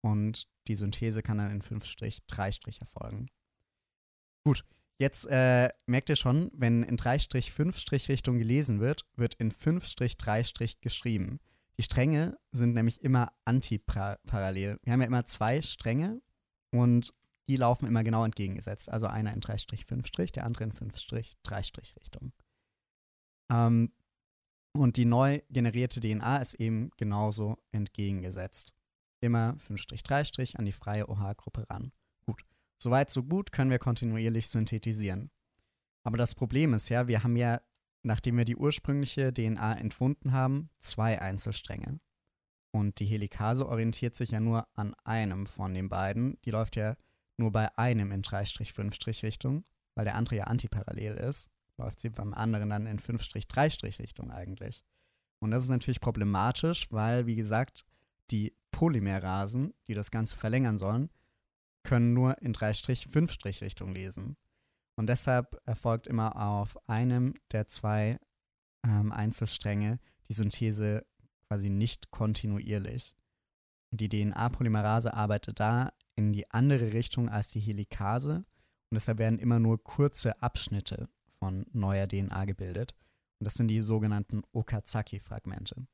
[0.00, 3.28] und die Synthese kann dann in 5 Strich, 3 Strich erfolgen.
[4.44, 4.64] Gut,
[5.00, 11.40] Jetzt äh, merkt ihr schon, wenn in 3-5-Richtung gelesen wird, wird in 5-3 geschrieben.
[11.78, 14.78] Die Stränge sind nämlich immer antiparallel.
[14.82, 16.20] Wir haben ja immer zwei Stränge
[16.70, 17.14] und
[17.48, 18.90] die laufen immer genau entgegengesetzt.
[18.90, 22.34] Also einer in 3-5 der andere in 5-3 Richtung.
[23.50, 23.94] Ähm,
[24.74, 28.74] und die neu generierte DNA ist eben genauso entgegengesetzt.
[29.20, 31.92] Immer 5-3' an die freie OH-Gruppe ran.
[32.26, 32.44] Gut.
[32.78, 35.30] Soweit, so gut können wir kontinuierlich synthetisieren.
[36.02, 37.60] Aber das Problem ist ja, wir haben ja,
[38.02, 42.00] nachdem wir die ursprüngliche DNA entwunden haben, zwei Einzelstränge.
[42.72, 46.40] Und die Helikase orientiert sich ja nur an einem von den beiden.
[46.44, 46.96] Die läuft ja
[47.36, 51.50] nur bei einem in 3-5-Richtung, weil der andere ja antiparallel ist.
[51.76, 54.84] Läuft sie beim anderen dann in 5-3-Richtung eigentlich.
[55.40, 57.84] Und das ist natürlich problematisch, weil, wie gesagt,
[58.30, 61.10] die Polymerasen, die das Ganze verlängern sollen,
[61.82, 64.36] können nur in 3-5-Richtung lesen.
[64.96, 68.18] Und deshalb erfolgt immer auf einem der zwei
[68.86, 71.06] ähm, Einzelstränge die Synthese
[71.48, 73.14] quasi nicht kontinuierlich.
[73.92, 78.36] Die DNA-Polymerase arbeitet da in die andere Richtung als die Helikase
[78.90, 82.94] und deshalb werden immer nur kurze Abschnitte von neuer DNA gebildet.
[83.38, 85.86] Und das sind die sogenannten Okazaki-Fragmente.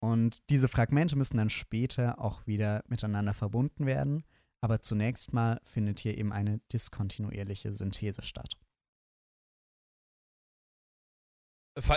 [0.00, 4.24] Und diese Fragmente müssen dann später auch wieder miteinander verbunden werden,
[4.60, 8.56] aber zunächst mal findet hier eben eine diskontinuierliche Synthese statt.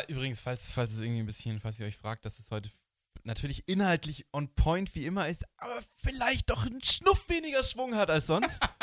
[0.07, 2.69] Übrigens, falls, falls es irgendwie ein bisschen, falls ihr euch fragt, dass es heute
[3.23, 8.09] natürlich inhaltlich on point wie immer ist, aber vielleicht doch einen Schnuff weniger Schwung hat
[8.09, 8.59] als sonst.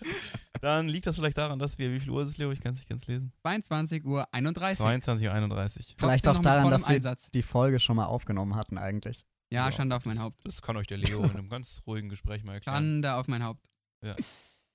[0.60, 2.50] Dann liegt das vielleicht daran, dass wir, wie viel Uhr ist es, Leo?
[2.52, 3.32] Ich kann es nicht ganz lesen.
[3.42, 4.78] 22 Uhr 31.
[4.78, 5.94] 22 Uhr 31.
[5.98, 7.30] Vielleicht auch daran, dass wir Einsatz.
[7.30, 9.24] die Folge schon mal aufgenommen hatten eigentlich.
[9.50, 10.40] Ja, Ja, Schande auf mein das, Haupt.
[10.46, 12.74] Das kann euch der Leo in einem ganz ruhigen Gespräch mal erklären.
[12.76, 13.64] Schande auf mein Haupt.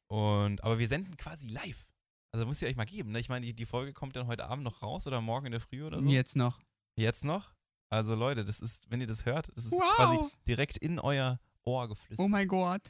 [0.08, 1.90] Und, aber wir senden quasi live.
[2.32, 3.12] Also muss ich euch mal geben.
[3.12, 3.20] Ne?
[3.20, 5.62] Ich meine, die, die Folge kommt dann heute Abend noch raus oder morgen in der
[5.62, 6.10] Früh oder so.
[6.10, 6.60] Jetzt noch.
[6.96, 7.54] Jetzt noch?
[7.90, 9.96] Also Leute, das ist, wenn ihr das hört, das ist Wow.
[9.96, 12.26] quasi direkt in euer Ohr geflüstert.
[12.26, 12.82] Oh mein Gott.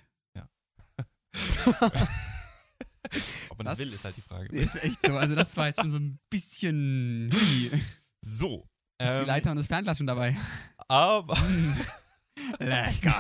[3.50, 4.56] Ob man das, Das will, ist halt die Frage.
[4.56, 5.14] Ist echt so.
[5.16, 7.30] Also das war jetzt schon so ein bisschen.
[8.22, 8.68] So.
[9.00, 10.38] Ist die ähm, Leiter und das Fernglas schon dabei.
[10.88, 11.36] aber,
[12.60, 13.20] Lecker.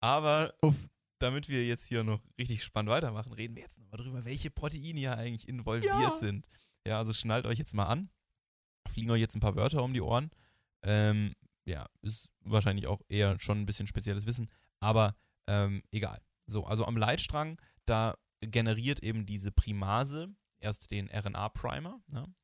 [0.00, 0.74] aber Uff.
[1.18, 4.98] damit wir jetzt hier noch richtig spannend weitermachen, reden wir jetzt nochmal drüber, welche Proteine
[4.98, 6.16] hier eigentlich involviert Ja.
[6.18, 6.46] sind.
[6.86, 8.10] Ja, also schnallt euch jetzt mal an.
[8.88, 10.30] Fliegen euch jetzt ein paar Wörter um die Ohren.
[10.82, 11.34] Ähm,
[11.64, 14.48] ja, ist wahrscheinlich auch eher schon ein bisschen spezielles Wissen,
[14.80, 16.20] aber ähm, egal.
[16.46, 22.00] So, also am Leitstrang, da generiert eben diese Primase erst den RNA-Primer.
[22.08, 22.34] Ne?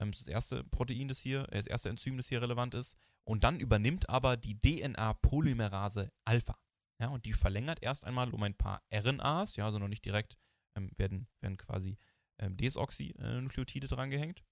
[0.00, 2.74] Ähm, das ist das erste Protein, das hier, äh, das erste Enzym, das hier relevant
[2.74, 2.96] ist.
[3.24, 6.58] Und dann übernimmt aber die DNA-Polymerase Alpha.
[7.00, 10.36] Ja, und die verlängert erst einmal um ein paar RNAs, ja, also noch nicht direkt,
[10.76, 11.98] ähm, werden, werden quasi
[12.38, 14.44] ähm, Desoxynukleotide drangehängt.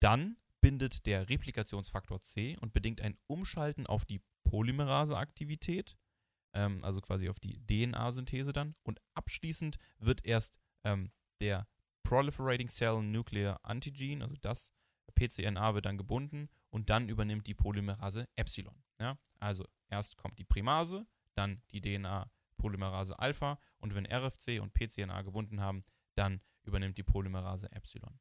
[0.00, 5.96] Dann bindet der Replikationsfaktor C und bedingt ein Umschalten auf die Polymeraseaktivität,
[6.54, 8.74] ähm, also quasi auf die DNA-Synthese dann.
[8.82, 11.10] Und abschließend wird erst ähm,
[11.40, 11.66] der
[12.02, 14.72] Proliferating Cell Nuclear Antigen, also das
[15.14, 18.82] PCNA wird dann gebunden und dann übernimmt die Polymerase Epsilon.
[19.00, 19.18] Ja?
[19.38, 25.60] Also erst kommt die Primase, dann die DNA-Polymerase Alpha und wenn RFC und PCNA gebunden
[25.60, 25.82] haben,
[26.14, 28.18] dann übernimmt die Polymerase Epsilon.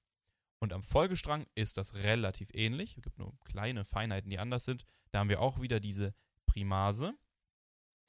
[0.60, 2.96] Und am Folgestrang ist das relativ ähnlich.
[2.96, 4.86] Es gibt nur kleine Feinheiten, die anders sind.
[5.10, 6.14] Da haben wir auch wieder diese
[6.46, 7.18] Primase.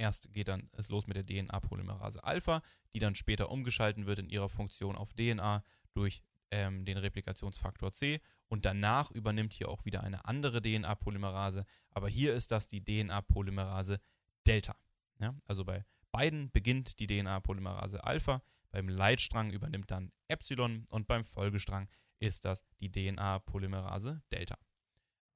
[0.03, 2.61] Erst geht dann es los mit der DNA-Polymerase Alpha,
[2.93, 5.63] die dann später umgeschalten wird in ihrer Funktion auf DNA
[5.95, 8.21] durch ähm, den Replikationsfaktor C.
[8.49, 11.65] Und danach übernimmt hier auch wieder eine andere DNA-Polymerase.
[11.93, 14.01] Aber hier ist das die DNA-Polymerase
[14.45, 14.75] Delta.
[15.21, 15.37] Ja?
[15.47, 18.43] Also bei beiden beginnt die DNA-Polymerase Alpha.
[18.73, 21.89] Beim Leitstrang übernimmt dann Epsilon und beim Folgestrang
[22.19, 24.59] ist das die DNA-Polymerase Delta.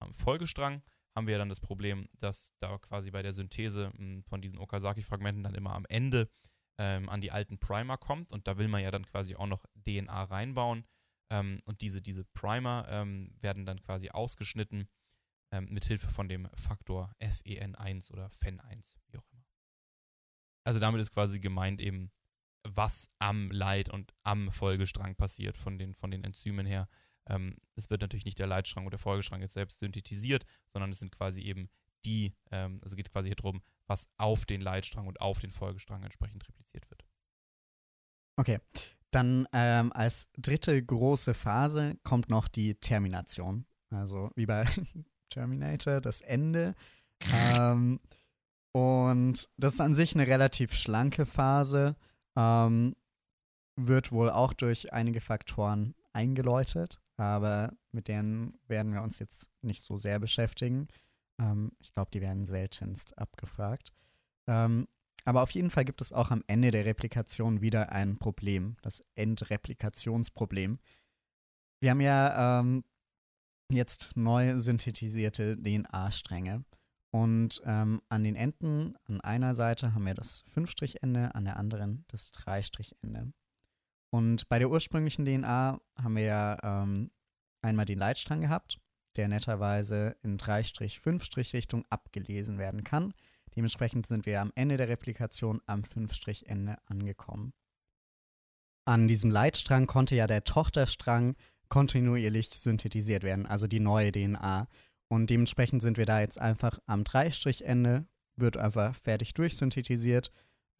[0.00, 0.82] Am Folgestrang
[1.16, 5.42] haben wir dann das Problem, dass da quasi bei der Synthese mh, von diesen Okazaki-Fragmenten
[5.42, 6.28] dann immer am Ende
[6.78, 9.64] ähm, an die alten Primer kommt und da will man ja dann quasi auch noch
[9.86, 10.86] DNA reinbauen
[11.30, 14.88] ähm, und diese, diese Primer ähm, werden dann quasi ausgeschnitten
[15.52, 19.44] ähm, mit Hilfe von dem Faktor FEN1 oder FEN1, wie auch immer.
[20.64, 22.12] Also damit ist quasi gemeint eben,
[22.64, 26.88] was am Leit- und am Folgestrang passiert von den, von den Enzymen her.
[27.28, 30.98] Ähm, es wird natürlich nicht der Leitstrang oder der Folgestrang jetzt selbst synthetisiert, sondern es
[30.98, 31.68] sind quasi eben
[32.04, 36.02] die, ähm, also geht quasi hier drum, was auf den Leitstrang und auf den Folgestrang
[36.02, 37.04] entsprechend repliziert wird.
[38.36, 38.60] Okay,
[39.10, 43.66] dann ähm, als dritte große Phase kommt noch die Termination.
[43.90, 44.66] Also wie bei
[45.30, 46.74] Terminator, das Ende.
[47.32, 48.00] ähm,
[48.72, 51.96] und das ist an sich eine relativ schlanke Phase.
[52.36, 52.94] Ähm,
[53.76, 59.84] wird wohl auch durch einige Faktoren eingeläutet, aber mit denen werden wir uns jetzt nicht
[59.84, 60.88] so sehr beschäftigen.
[61.40, 63.92] Ähm, ich glaube, die werden seltenst abgefragt.
[64.46, 64.86] Ähm,
[65.24, 69.02] aber auf jeden Fall gibt es auch am Ende der Replikation wieder ein Problem, das
[69.16, 70.78] Endreplikationsproblem.
[71.80, 72.84] Wir haben ja ähm,
[73.70, 76.64] jetzt neu synthetisierte DNA-Stränge.
[77.10, 82.04] Und ähm, an den Enden, an einer Seite haben wir das 5-Strich-Ende, an der anderen
[82.08, 83.32] das 3-Strich-Ende.
[84.16, 87.10] Und bei der ursprünglichen DNA haben wir ja ähm,
[87.60, 88.78] einmal den Leitstrang gehabt,
[89.16, 93.12] der netterweise in 3-5-Richtung abgelesen werden kann.
[93.54, 97.52] Dementsprechend sind wir am Ende der Replikation am 5-Ende angekommen.
[98.86, 101.36] An diesem Leitstrang konnte ja der Tochterstrang
[101.68, 104.66] kontinuierlich synthetisiert werden, also die neue DNA.
[105.08, 110.30] Und dementsprechend sind wir da jetzt einfach am 3-Ende, wird einfach fertig durchsynthetisiert.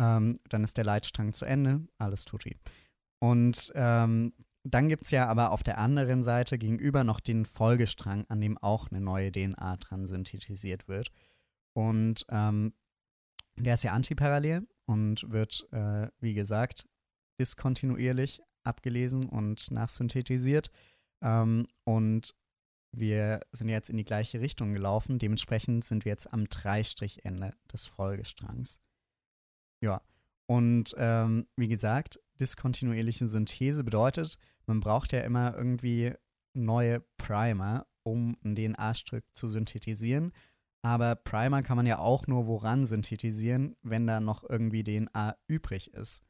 [0.01, 2.57] Ähm, dann ist der Leitstrang zu Ende, alles tutti.
[3.19, 4.33] Und ähm,
[4.65, 8.59] dann gibt es ja aber auf der anderen Seite gegenüber noch den Folgestrang, an dem
[8.59, 11.11] auch eine neue DNA dran synthetisiert wird.
[11.73, 12.75] Und ähm,
[13.57, 16.87] der ist ja antiparallel und wird, äh, wie gesagt,
[17.39, 20.71] diskontinuierlich abgelesen und nachsynthetisiert.
[21.23, 22.35] Ähm, und
[22.93, 25.19] wir sind jetzt in die gleiche Richtung gelaufen.
[25.19, 28.81] Dementsprechend sind wir jetzt am Dreistrichende des Folgestrangs.
[29.81, 30.01] Ja.
[30.47, 36.13] Und ähm, wie gesagt, diskontinuierliche Synthese bedeutet, man braucht ja immer irgendwie
[36.55, 40.33] neue Primer, um ein DNA-Stück zu synthetisieren.
[40.83, 45.93] Aber Primer kann man ja auch nur woran synthetisieren, wenn da noch irgendwie DNA übrig
[45.93, 46.23] ist.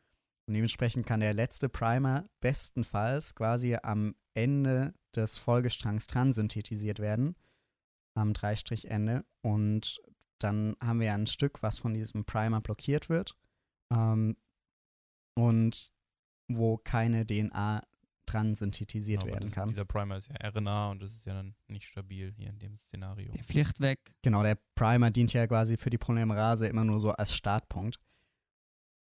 [0.47, 7.37] Und dementsprechend kann der letzte Primer bestenfalls quasi am Ende des Folgestrangs dran synthetisiert werden,
[8.15, 9.25] am Dreistrichende.
[9.43, 10.01] Und
[10.39, 13.37] dann haben wir ja ein Stück, was von diesem Primer blockiert wird
[13.93, 14.37] ähm,
[15.35, 15.93] und
[16.49, 17.83] wo keine DNA
[18.27, 19.69] dran synthetisiert Aber werden das, kann.
[19.69, 22.77] Dieser Primer ist ja RNA und das ist ja dann nicht stabil hier in dem
[22.77, 23.33] Szenario.
[23.33, 24.01] Der fliegt weg.
[24.23, 27.99] Genau, der Primer dient ja quasi für die Polymerase immer nur so als Startpunkt.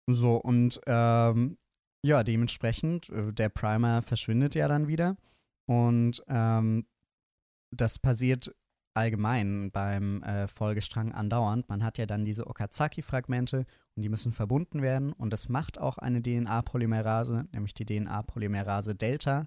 [0.07, 1.59] So, und ähm,
[2.05, 5.17] ja, dementsprechend, äh, der Primer verschwindet ja dann wieder.
[5.67, 6.87] Und ähm,
[7.71, 8.55] das passiert
[8.99, 11.69] allgemein beim äh, Folgestrang andauernd.
[11.69, 15.13] Man hat ja dann diese Okazaki-Fragmente und die müssen verbunden werden.
[15.13, 19.47] Und das macht auch eine DNA-Polymerase, nämlich die DNA-Polymerase Delta.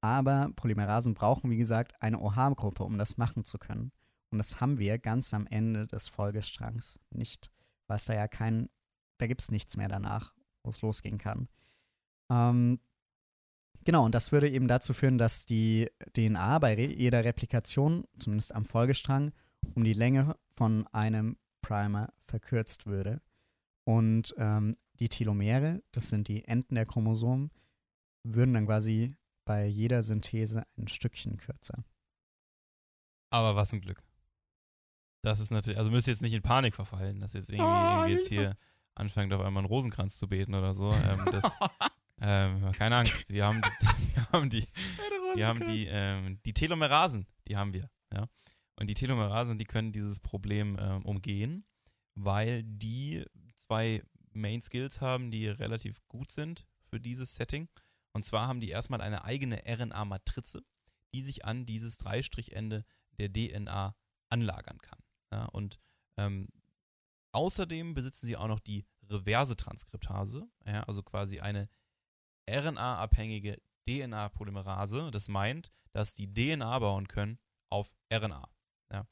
[0.00, 3.92] Aber Polymerasen brauchen, wie gesagt, eine OH-Gruppe, um das machen zu können.
[4.30, 7.52] Und das haben wir ganz am Ende des Folgestrangs nicht,
[7.86, 8.68] weil es da ja kein,
[9.18, 11.48] da gibt es nichts mehr danach, wo es losgehen kann.
[12.30, 12.80] Ähm,
[13.84, 18.64] genau, und das würde eben dazu führen, dass die DNA bei jeder Replikation, zumindest am
[18.64, 19.32] Folgestrang,
[19.74, 23.20] um die Länge von einem Primer verkürzt würde.
[23.84, 27.50] Und ähm, die Telomere, das sind die Enden der Chromosomen,
[28.24, 31.84] würden dann quasi bei jeder Synthese ein Stückchen kürzer.
[33.30, 34.02] Aber was ein Glück.
[35.22, 38.04] Das ist natürlich, also müsst ihr jetzt nicht in Panik verfallen, dass jetzt irgendwie, Oh,
[38.04, 38.56] irgendwie jetzt hier
[38.94, 40.92] anfängt, auf einmal einen Rosenkranz zu beten oder so.
[40.92, 41.44] Ähm, das,
[42.22, 43.60] ähm, keine Angst, wir haben,
[44.14, 44.66] wir haben die,
[45.34, 48.28] wir haben die, ähm, die Telomerasen, die haben wir, ja.
[48.76, 51.64] Und die Telomerasen, die können dieses Problem ähm, umgehen,
[52.14, 53.24] weil die
[53.56, 57.68] zwei Main Skills haben, die relativ gut sind für dieses Setting.
[58.12, 60.62] Und zwar haben die erstmal eine eigene RNA-Matrize,
[61.14, 62.84] die sich an dieses Dreistrichende
[63.18, 63.94] der DNA
[64.28, 64.98] anlagern kann.
[65.32, 65.78] Ja, und
[66.18, 66.48] ähm,
[67.32, 71.68] außerdem besitzen sie auch noch die reverse Transkriptase, ja, also quasi eine
[72.48, 75.10] RNA-abhängige DNA-Polymerase.
[75.10, 77.38] Das meint, dass die DNA bauen können
[77.70, 78.48] auf RNA.
[78.92, 79.06] Ja.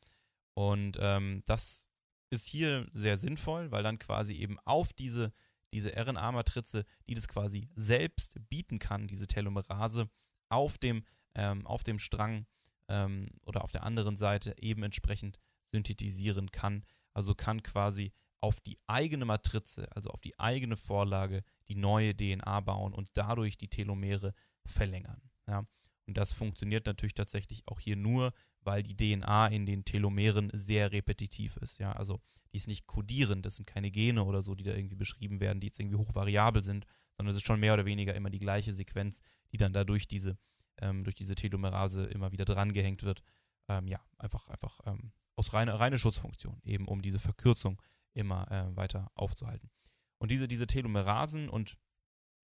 [0.54, 1.86] Und ähm, das
[2.30, 5.32] ist hier sehr sinnvoll, weil dann quasi eben auf diese,
[5.72, 10.08] diese RNA-Matrize, die das quasi selbst bieten kann, diese Telomerase,
[10.48, 12.46] auf dem, ähm, auf dem Strang
[12.88, 15.38] ähm, oder auf der anderen Seite eben entsprechend
[15.72, 16.84] synthetisieren kann.
[17.14, 22.60] Also kann quasi auf die eigene Matrize, also auf die eigene Vorlage, die neue DNA
[22.60, 25.20] bauen und dadurch die Telomere verlängern.
[25.46, 25.66] Ja.
[26.06, 30.92] Und das funktioniert natürlich tatsächlich auch hier nur, weil die DNA in den Telomeren sehr
[30.92, 31.78] repetitiv ist.
[31.78, 32.20] Ja, also
[32.52, 35.60] die ist nicht kodierend, das sind keine Gene oder so, die da irgendwie beschrieben werden,
[35.60, 36.84] die jetzt irgendwie hochvariabel sind,
[37.16, 39.20] sondern es ist schon mehr oder weniger immer die gleiche Sequenz,
[39.52, 40.36] die dann dadurch diese,
[40.78, 43.22] ähm, durch diese Telomerase immer wieder drangehängt wird.
[43.68, 47.80] Ähm, ja, einfach, einfach ähm, aus reiner reine Schutzfunktion, eben um diese Verkürzung
[48.14, 49.70] immer äh, weiter aufzuhalten.
[50.18, 51.76] Und diese, diese Telomerasen und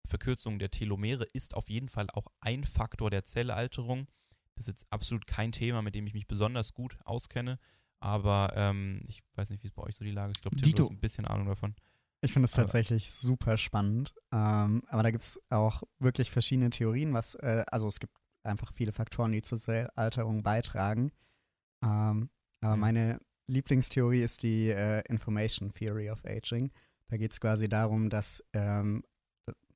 [0.07, 4.07] Verkürzung der Telomere ist auf jeden Fall auch ein Faktor der Zellalterung.
[4.55, 7.59] Das ist jetzt absolut kein Thema, mit dem ich mich besonders gut auskenne.
[8.01, 10.37] Aber ähm, ich weiß nicht, wie es bei euch so die Lage ist.
[10.37, 10.83] Ich glaube, Tim, du Dito.
[10.83, 11.75] hast ein bisschen Ahnung davon.
[12.21, 14.13] Ich finde es tatsächlich super spannend.
[14.33, 18.73] Ähm, aber da gibt es auch wirklich verschiedene Theorien, was, äh, also es gibt einfach
[18.73, 21.11] viele Faktoren, die zur Zellalterung beitragen.
[21.83, 22.29] Ähm,
[22.61, 22.81] aber Mhm.
[22.81, 23.19] meine
[23.49, 26.71] Lieblingstheorie ist die äh, Information Theory of Aging.
[27.07, 29.03] Da geht es quasi darum, dass ähm,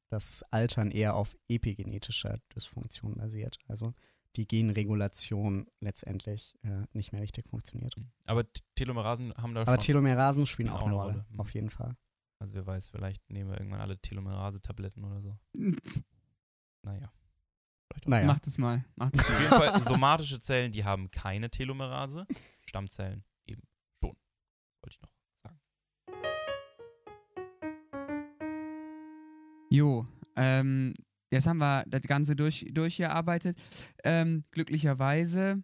[0.09, 3.57] das Altern eher auf epigenetischer Dysfunktion basiert.
[3.67, 3.93] Also,
[4.35, 7.95] die Genregulation letztendlich äh, nicht mehr richtig funktioniert.
[8.25, 9.79] Aber T- Telomerasen haben da Aber schon.
[9.79, 11.25] Telomerasen spielen auch eine Rolle, Rolle.
[11.29, 11.39] Mhm.
[11.39, 11.95] auf jeden Fall.
[12.39, 15.37] Also wer weiß, vielleicht nehmen wir irgendwann alle Telomerase-Tabletten oder so.
[16.85, 17.11] Naja.
[17.91, 18.09] Vielleicht auch.
[18.09, 18.83] Naja, Macht es mal.
[18.95, 19.39] Macht es Auf mal.
[19.41, 22.25] jeden Fall, somatische Zellen, die haben keine Telomerase.
[22.67, 23.23] Stammzellen
[29.73, 30.05] Jo,
[30.35, 30.93] ähm,
[31.31, 33.57] jetzt haben wir das Ganze durch, durchgearbeitet.
[34.03, 35.63] Ähm, glücklicherweise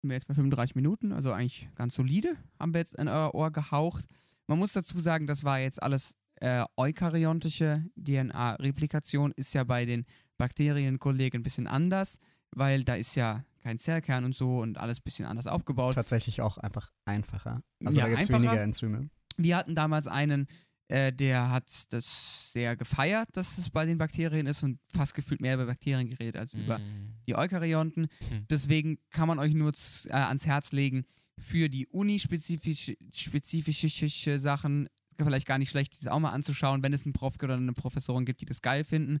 [0.00, 3.34] sind wir jetzt bei 35 Minuten, also eigentlich ganz solide, haben wir jetzt in euer
[3.34, 4.04] Ohr gehaucht.
[4.46, 10.04] Man muss dazu sagen, das war jetzt alles äh, eukaryontische DNA-Replikation, ist ja bei den
[10.36, 12.20] Bakterienkollegen ein bisschen anders,
[12.52, 15.96] weil da ist ja kein Zellkern und so und alles ein bisschen anders aufgebaut.
[15.96, 17.62] tatsächlich auch einfach einfacher.
[17.84, 19.10] Also Ja, da gibt es weniger Enzyme.
[19.36, 20.46] Wir hatten damals einen,
[20.88, 25.40] äh, der hat das sehr gefeiert, dass es bei den Bakterien ist und fast gefühlt
[25.40, 27.14] mehr über Bakterien geredet als über Mm.
[27.26, 28.08] die Eukaryonten.
[28.28, 28.46] Hm.
[28.48, 29.72] Deswegen kann man euch nur
[30.06, 31.04] äh, ans Herz legen,
[31.38, 34.88] für die unispezifische spezifische Sachen
[35.24, 38.24] vielleicht gar nicht schlecht, das auch mal anzuschauen, wenn es einen Prof oder eine Professorin
[38.24, 39.18] gibt, die das geil finden.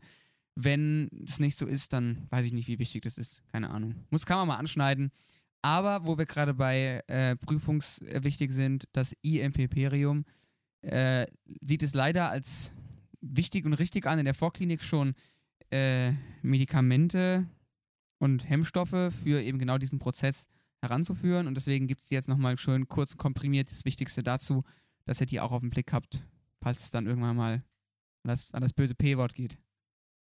[0.54, 3.42] Wenn es nicht so ist, dann weiß ich nicht, wie wichtig das ist.
[3.52, 3.94] Keine Ahnung.
[4.10, 5.10] Muss, kann man mal anschneiden.
[5.62, 10.24] Aber wo wir gerade bei äh, prüfungswichtig sind, das IMPPerium
[10.82, 11.26] äh,
[11.60, 12.72] sieht es leider als
[13.20, 15.14] wichtig und richtig an, in der Vorklinik schon
[15.70, 16.12] äh,
[16.42, 17.46] Medikamente
[18.18, 20.48] und Hemmstoffe für eben genau diesen Prozess
[20.80, 21.46] heranzuführen.
[21.46, 24.64] Und deswegen gibt es jetzt nochmal schön kurz komprimiert das Wichtigste dazu,
[25.04, 26.24] dass ihr die auch auf den Blick habt,
[26.60, 29.58] falls es dann irgendwann mal an das, an das böse P-Wort geht.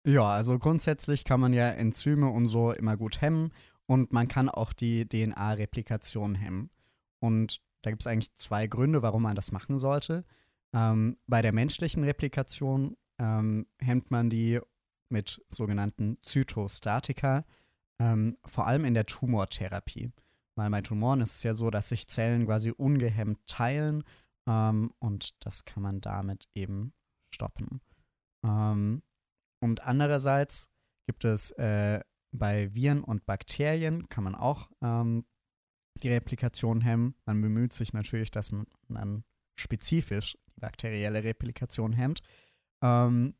[0.05, 3.51] Ja, also grundsätzlich kann man ja Enzyme und so immer gut hemmen
[3.85, 6.69] und man kann auch die DNA-Replikation hemmen.
[7.19, 10.25] Und da gibt es eigentlich zwei Gründe, warum man das machen sollte.
[10.73, 14.59] Ähm, bei der menschlichen Replikation ähm, hemmt man die
[15.09, 17.45] mit sogenannten Zytostatika,
[17.99, 20.11] ähm, vor allem in der Tumortherapie.
[20.55, 24.03] Weil bei Tumoren ist es ja so, dass sich Zellen quasi ungehemmt teilen
[24.47, 26.93] ähm, und das kann man damit eben
[27.33, 27.81] stoppen.
[28.45, 29.03] Ähm,
[29.61, 30.69] und andererseits
[31.05, 35.25] gibt es äh, bei Viren und Bakterien, kann man auch ähm,
[36.01, 37.15] die Replikation hemmen.
[37.25, 38.51] Man bemüht sich natürlich, dass
[38.87, 39.23] man
[39.55, 42.21] spezifisch die bakterielle Replikation hemmt.
[42.81, 43.35] Ähm,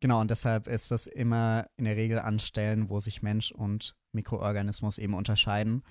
[0.00, 3.96] genau, und deshalb ist das immer in der Regel an Stellen, wo sich Mensch und
[4.12, 5.82] Mikroorganismus eben unterscheiden.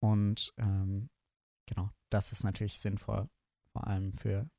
[0.00, 1.10] Und ähm,
[1.66, 3.28] genau, das ist natürlich sinnvoll,
[3.72, 4.50] vor allem für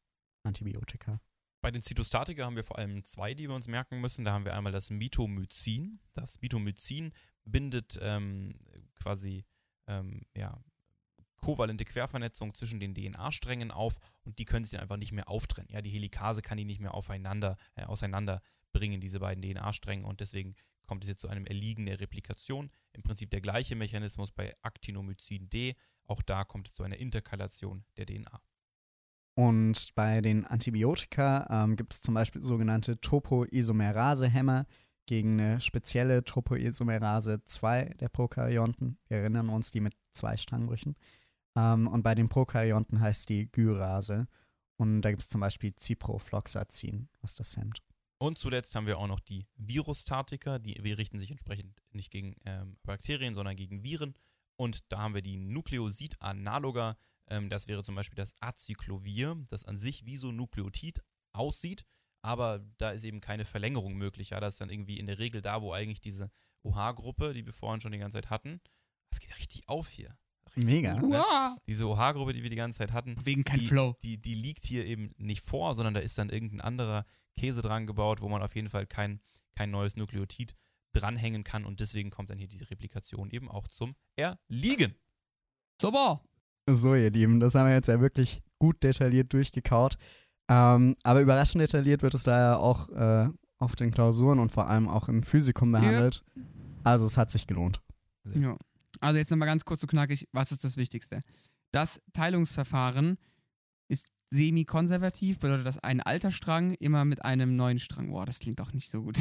[0.44, 1.20] Antibiotika.
[1.62, 4.24] Bei den Zytostatika haben wir vor allem zwei, die wir uns merken müssen.
[4.24, 6.00] Da haben wir einmal das Mitomycin.
[6.14, 7.12] Das Mitomycin
[7.44, 8.56] bindet ähm,
[8.96, 9.46] quasi
[9.88, 10.58] ähm, ja,
[11.40, 15.72] kovalente Quervernetzung zwischen den DNA-Strängen auf und die können sich dann einfach nicht mehr auftrennen.
[15.72, 20.56] Ja, die Helikase kann die nicht mehr aufeinander, äh, auseinanderbringen, diese beiden DNA-Stränge und deswegen
[20.86, 22.72] kommt es jetzt zu einem Erliegen der Replikation.
[22.94, 25.76] Im Prinzip der gleiche Mechanismus bei Actinomycin D.
[26.08, 28.42] Auch da kommt es zu einer Interkalation der DNA.
[29.36, 34.66] Und bei den Antibiotika ähm, gibt es zum Beispiel sogenannte Topoisomerase-Hämmer
[35.06, 38.98] gegen eine spezielle Topoisomerase 2 der Prokaryonten.
[39.08, 40.96] Wir erinnern uns, die mit zwei Strangbrüchen.
[41.60, 44.28] Ähm, und bei den Prokaryonten heißt die Gyrase.
[44.78, 47.82] Und da gibt es zum Beispiel Ciprofloxacin, was das hemmt.
[48.18, 52.36] Und zuletzt haben wir auch noch die Virustatika, die wir richten sich entsprechend nicht gegen
[52.46, 54.14] ähm, Bakterien, sondern gegen Viren.
[54.58, 56.98] Und da haben wir die Nukleosid-Analoga.
[57.28, 61.02] Ähm, das wäre zum Beispiel das Acyclovir, das an sich wie so ein Nukleotid
[61.32, 61.86] aussieht,
[62.22, 64.32] aber da ist eben keine Verlängerung möglich.
[64.32, 66.32] Ja, das ist dann irgendwie in der Regel da, wo eigentlich diese
[66.64, 68.60] OH-Gruppe, die wir vorhin schon die ganze Zeit hatten,
[69.12, 70.18] das geht richtig auf hier.
[70.56, 70.96] Mega.
[70.96, 71.58] ne?
[71.68, 73.96] Diese OH-Gruppe, die wir die ganze Zeit hatten, Wegen kein die, Flow.
[74.04, 77.06] Die, die liegt hier eben nicht vor, sondern da ist dann irgendein anderer
[77.38, 79.22] Käse dran gebaut, wo man auf jeden Fall kein,
[79.56, 80.56] kein neues Nukleotid
[80.94, 84.96] dranhängen kann und deswegen kommt dann hier diese Replikation eben auch zum Erliegen.
[85.80, 86.22] Super.
[86.68, 89.98] So, ihr Lieben, das haben wir jetzt ja wirklich gut detailliert durchgekaut.
[90.50, 93.30] Ähm, aber überraschend detailliert wird es da ja auch äh,
[93.60, 96.24] auf den Klausuren und vor allem auch im Physikum behandelt.
[96.84, 97.82] Also es hat sich gelohnt.
[98.34, 98.58] Ja.
[99.00, 101.22] Also jetzt nochmal ganz kurz und knackig, was ist das Wichtigste?
[101.72, 103.18] Das Teilungsverfahren
[103.88, 108.60] ist semi-konservativ, bedeutet, dass ein alter Strang immer mit einem neuen Strang, boah, das klingt
[108.60, 109.18] doch nicht so gut.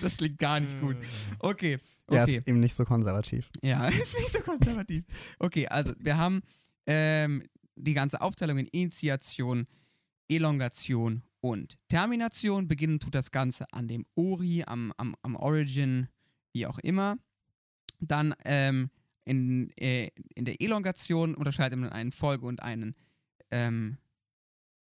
[0.00, 0.96] das klingt gar nicht gut.
[1.38, 1.78] Okay,
[2.10, 2.36] Ja, okay.
[2.36, 3.50] ist eben nicht so konservativ.
[3.62, 5.04] Ja, ist nicht so konservativ.
[5.38, 6.42] Okay, also wir haben
[6.86, 7.42] ähm,
[7.74, 9.66] die ganze Aufteilung in Initiation,
[10.28, 12.68] Elongation und Termination.
[12.68, 16.08] Beginnen tut das Ganze an dem Ori, am, am, am Origin,
[16.52, 17.16] wie auch immer.
[18.00, 18.90] Dann ähm,
[19.24, 22.94] in, äh, in der Elongation unterscheidet man einen Folge- und einen
[23.50, 23.98] ähm,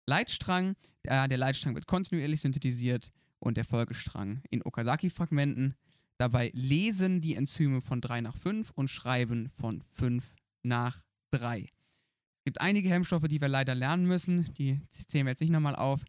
[0.07, 0.77] Leitstrang.
[1.03, 5.75] Äh, der Leitstrang wird kontinuierlich synthetisiert und der Folgestrang in Okazaki-Fragmenten.
[6.19, 10.25] Dabei lesen die Enzyme von 3 nach 5 und schreiben von 5
[10.63, 11.61] nach 3.
[11.61, 14.53] Es gibt einige Hemmstoffe, die wir leider lernen müssen.
[14.55, 16.03] Die zählen wir jetzt nicht nochmal auf.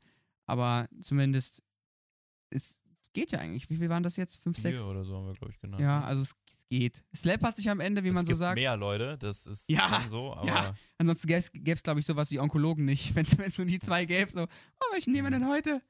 [0.51, 1.63] Aber zumindest,
[2.49, 2.77] es
[3.13, 3.69] geht ja eigentlich.
[3.69, 4.43] Wie viel waren das jetzt?
[4.43, 4.75] 5, 6?
[4.75, 5.81] Vier oder so haben wir, glaube ich, genannt.
[5.81, 7.05] Ja, also es, es geht.
[7.15, 8.55] Slap hat sich am Ende, wie es man so gibt sagt.
[8.55, 10.75] mehr Leute, das ist Ja, schon so, aber ja.
[10.97, 14.29] Ansonsten gäbe es, glaube ich, sowas wie Onkologen nicht, wenn es nur die zwei gäbe.
[14.29, 15.81] So, oh, welchen nehmen wir denn heute?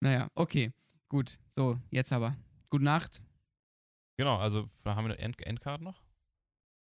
[0.00, 0.72] Naja, okay.
[1.10, 1.38] Gut.
[1.50, 2.38] So, jetzt aber.
[2.70, 3.22] Gute Nacht.
[4.16, 6.02] genau, also haben wir eine End Endcard noch?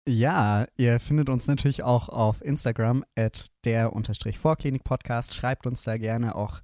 [0.10, 3.92] Ja, ihr findet uns natürlich auch auf Instagram at der
[4.34, 5.36] Vorklinik Podcast.
[5.36, 6.62] Schreibt uns da gerne auch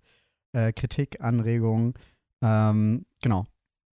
[0.54, 1.94] äh, Kritik, Anregungen.
[2.42, 3.46] Ähm, genau.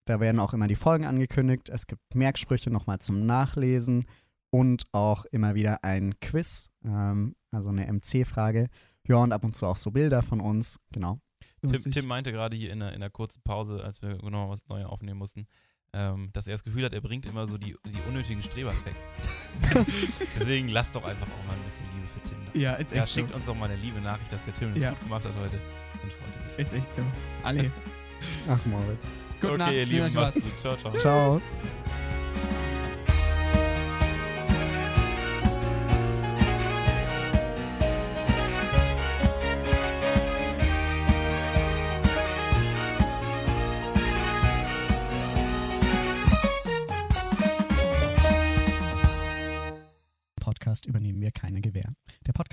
[0.07, 1.69] Da werden auch immer die Folgen angekündigt.
[1.69, 4.07] Es gibt Merksprüche nochmal zum Nachlesen
[4.51, 8.69] und auch immer wieder ein Quiz, ähm, also eine MC-Frage.
[9.07, 10.79] Ja, und ab und zu auch so Bilder von uns.
[10.93, 11.21] Genau.
[11.63, 11.93] Tim.
[11.93, 14.87] Tim meinte gerade hier in der, in der kurzen Pause, als wir noch was Neues
[14.87, 15.47] aufnehmen mussten,
[15.93, 18.99] ähm, dass er das Gefühl hat, er bringt immer so die, die unnötigen Streberfacts.
[20.39, 22.59] Deswegen lasst doch einfach auch mal ein bisschen Liebe für Tim da.
[22.59, 23.35] Ja, ist Ja, echt schickt so.
[23.37, 24.91] uns doch mal eine liebe Nachricht, dass der Tim das Ja.
[24.91, 25.59] gut gemacht hat heute.
[26.01, 26.59] Dann freut er sich.
[26.59, 27.03] Ist echt so.
[27.45, 27.71] Alle.
[28.49, 29.09] Ach, Moritz.
[29.41, 29.73] Gute okay, Nacht.
[29.73, 30.61] ihr Lieben, macht's gut.
[30.61, 30.97] Ciao, ciao.
[30.99, 31.43] Ciao.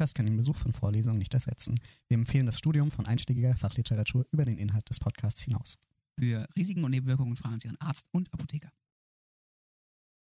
[0.08, 1.76] Podcast kann den Besuch von Vorlesungen nicht ersetzen.
[2.08, 5.78] Wir empfehlen das Studium von einschlägiger Fachliteratur über den Inhalt des Podcasts hinaus.
[6.18, 8.72] Für Risiken und Nebenwirkungen fragen Sie Ihren Arzt und Apotheker.